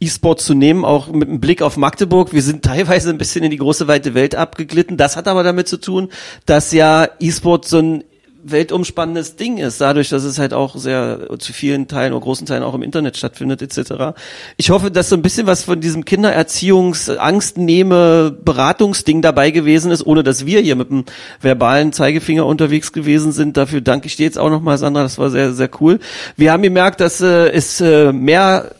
[0.00, 2.32] E-Sport zu nehmen, auch mit einem Blick auf Magdeburg.
[2.32, 4.96] Wir sind teilweise ein bisschen in die große weite Welt abgeglitten.
[4.96, 6.08] Das hat aber damit zu tun,
[6.44, 8.04] dass ja E-Sport so ein
[8.50, 12.62] weltumspannendes Ding ist, dadurch, dass es halt auch sehr zu vielen Teilen oder großen Teilen
[12.62, 14.16] auch im Internet stattfindet etc.
[14.56, 20.06] Ich hoffe, dass so ein bisschen was von diesem Kindererziehungs Angstnehme Beratungsding dabei gewesen ist,
[20.06, 21.04] ohne dass wir hier mit dem
[21.40, 23.56] verbalen Zeigefinger unterwegs gewesen sind.
[23.56, 25.02] Dafür danke ich dir jetzt auch nochmal, Sandra.
[25.02, 25.98] Das war sehr sehr cool.
[26.36, 28.70] Wir haben gemerkt, dass äh, es äh, mehr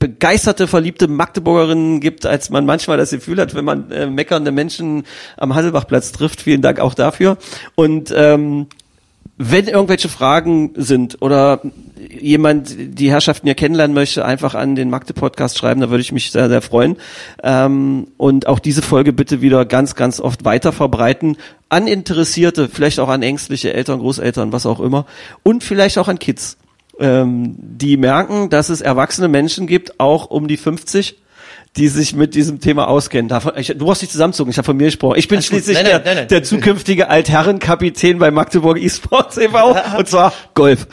[0.00, 5.04] begeisterte, verliebte Magdeburgerinnen gibt, als man manchmal das Gefühl hat, wenn man äh, meckernde Menschen
[5.36, 6.40] am Hasselbachplatz trifft.
[6.40, 7.36] Vielen Dank auch dafür.
[7.76, 8.66] Und ähm,
[9.42, 11.62] wenn irgendwelche Fragen sind oder
[12.20, 16.30] jemand die Herrschaften hier kennenlernen möchte, einfach an den Magde-Podcast schreiben, da würde ich mich
[16.30, 16.98] sehr, sehr freuen.
[17.42, 21.38] Ähm, und auch diese Folge bitte wieder ganz, ganz oft weiter verbreiten
[21.70, 25.06] an Interessierte, vielleicht auch an ängstliche Eltern, Großeltern, was auch immer.
[25.42, 26.58] Und vielleicht auch an Kids,
[26.98, 31.16] ähm, die merken, dass es erwachsene Menschen gibt, auch um die 50,
[31.76, 33.28] die sich mit diesem Thema auskennen.
[33.28, 35.18] Davon, ich, du brauchst dich zusammenzucken, ich habe von mir gesprochen.
[35.18, 39.76] Ich bin Alles schließlich nein, nein, der, nein, der zukünftige Altherrenkapitän bei Magdeburg eSports e.V.
[39.98, 40.88] und zwar Golf.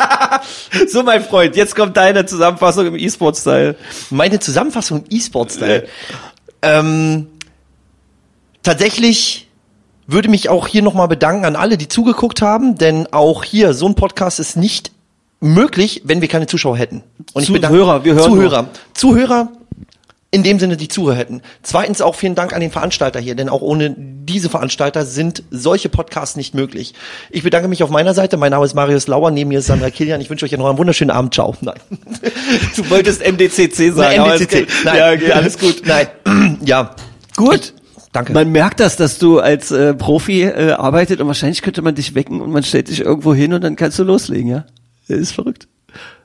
[0.88, 3.76] so, mein Freund, jetzt kommt deine Zusammenfassung im E-Sport-Style.
[4.08, 5.86] Meine Zusammenfassung im E-Sport-Style?
[6.62, 7.26] ähm,
[8.62, 9.48] tatsächlich
[10.06, 13.86] würde mich auch hier nochmal bedanken an alle, die zugeguckt haben, denn auch hier, so
[13.86, 14.90] ein Podcast ist nicht
[15.40, 17.02] möglich, wenn wir keine Zuschauer hätten.
[17.32, 18.62] Und ich Zuhörer, wir hören Zuhörer.
[18.62, 18.68] Noch.
[18.94, 19.48] Zuhörer,
[20.30, 21.42] in dem Sinne, die Zuhörer hätten.
[21.62, 25.88] Zweitens auch vielen Dank an den Veranstalter hier, denn auch ohne diese Veranstalter sind solche
[25.88, 26.94] Podcasts nicht möglich.
[27.30, 28.36] Ich bedanke mich auf meiner Seite.
[28.36, 30.20] Mein Name ist Marius Lauer, neben mir ist Sandra Kilian.
[30.20, 31.34] Ich wünsche euch noch einen wunderschönen Abend.
[31.34, 31.56] Ciao.
[31.60, 31.74] Nein.
[32.76, 34.16] Du wolltest MDCC sagen.
[34.16, 34.66] Nein, MDCC.
[34.84, 35.82] Nein, ja, okay, alles gut.
[35.84, 36.06] Nein,
[36.64, 36.94] ja.
[37.36, 37.74] Gut.
[38.12, 38.32] Danke.
[38.32, 42.14] Man merkt das, dass du als äh, Profi äh, arbeitet und wahrscheinlich könnte man dich
[42.14, 44.64] wecken und man stellt dich irgendwo hin und dann kannst du loslegen, ja?
[45.10, 45.68] Das ist verrückt.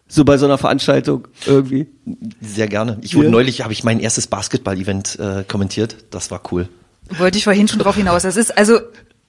[0.07, 1.88] So bei so einer Veranstaltung irgendwie.
[2.39, 2.99] Sehr gerne.
[3.01, 3.31] Ich wurde ja.
[3.31, 5.95] neulich, habe ich mein erstes Basketball-Event äh, kommentiert.
[6.11, 6.69] Das war cool.
[7.17, 8.21] Wollte ich vorhin schon drauf hinaus.
[8.21, 8.79] Das ist, also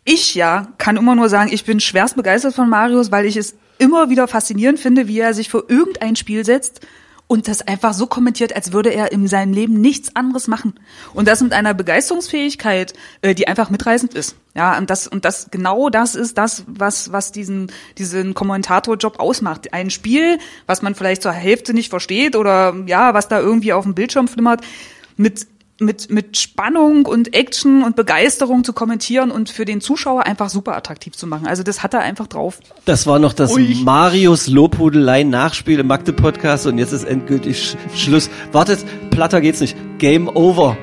[0.05, 3.55] ich ja, kann immer nur sagen, ich bin schwerst begeistert von Marius, weil ich es
[3.79, 6.81] immer wieder faszinierend finde, wie er sich für irgendein Spiel setzt
[7.29, 10.75] und das einfach so kommentiert, als würde er in seinem Leben nichts anderes machen.
[11.13, 14.37] Und das mit einer Begeisterungsfähigkeit, äh, die einfach mitreißend ist.
[14.55, 19.73] Ja, und das, und das, genau das ist das, was, was diesen, diesen Kommentatorjob ausmacht.
[19.73, 23.85] Ein Spiel, was man vielleicht zur Hälfte nicht versteht oder, ja, was da irgendwie auf
[23.85, 24.61] dem Bildschirm flimmert,
[25.17, 25.47] mit
[25.79, 30.77] mit, mit Spannung und Action und Begeisterung zu kommentieren und für den Zuschauer einfach super
[30.77, 31.47] attraktiv zu machen.
[31.47, 32.61] Also das hat er einfach drauf.
[32.85, 33.83] Das war noch das Ui.
[33.85, 38.31] Marius Lobhudelei Nachspiel im Magde Podcast und jetzt ist endgültig Sch Schluss.
[38.53, 39.77] Wartet, platter geht's nicht.
[39.99, 40.77] Game over.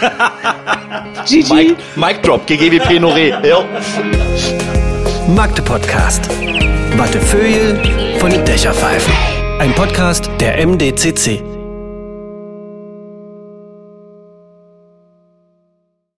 [1.26, 1.52] GG.
[1.52, 3.46] Mike, Mic Drop, GGWP Noré.
[3.46, 3.64] Ja.
[5.28, 6.28] Magde Podcast.
[6.96, 9.12] Wattefeuille von den Dächerpfeifen.
[9.58, 11.53] Ein Podcast der MDCC.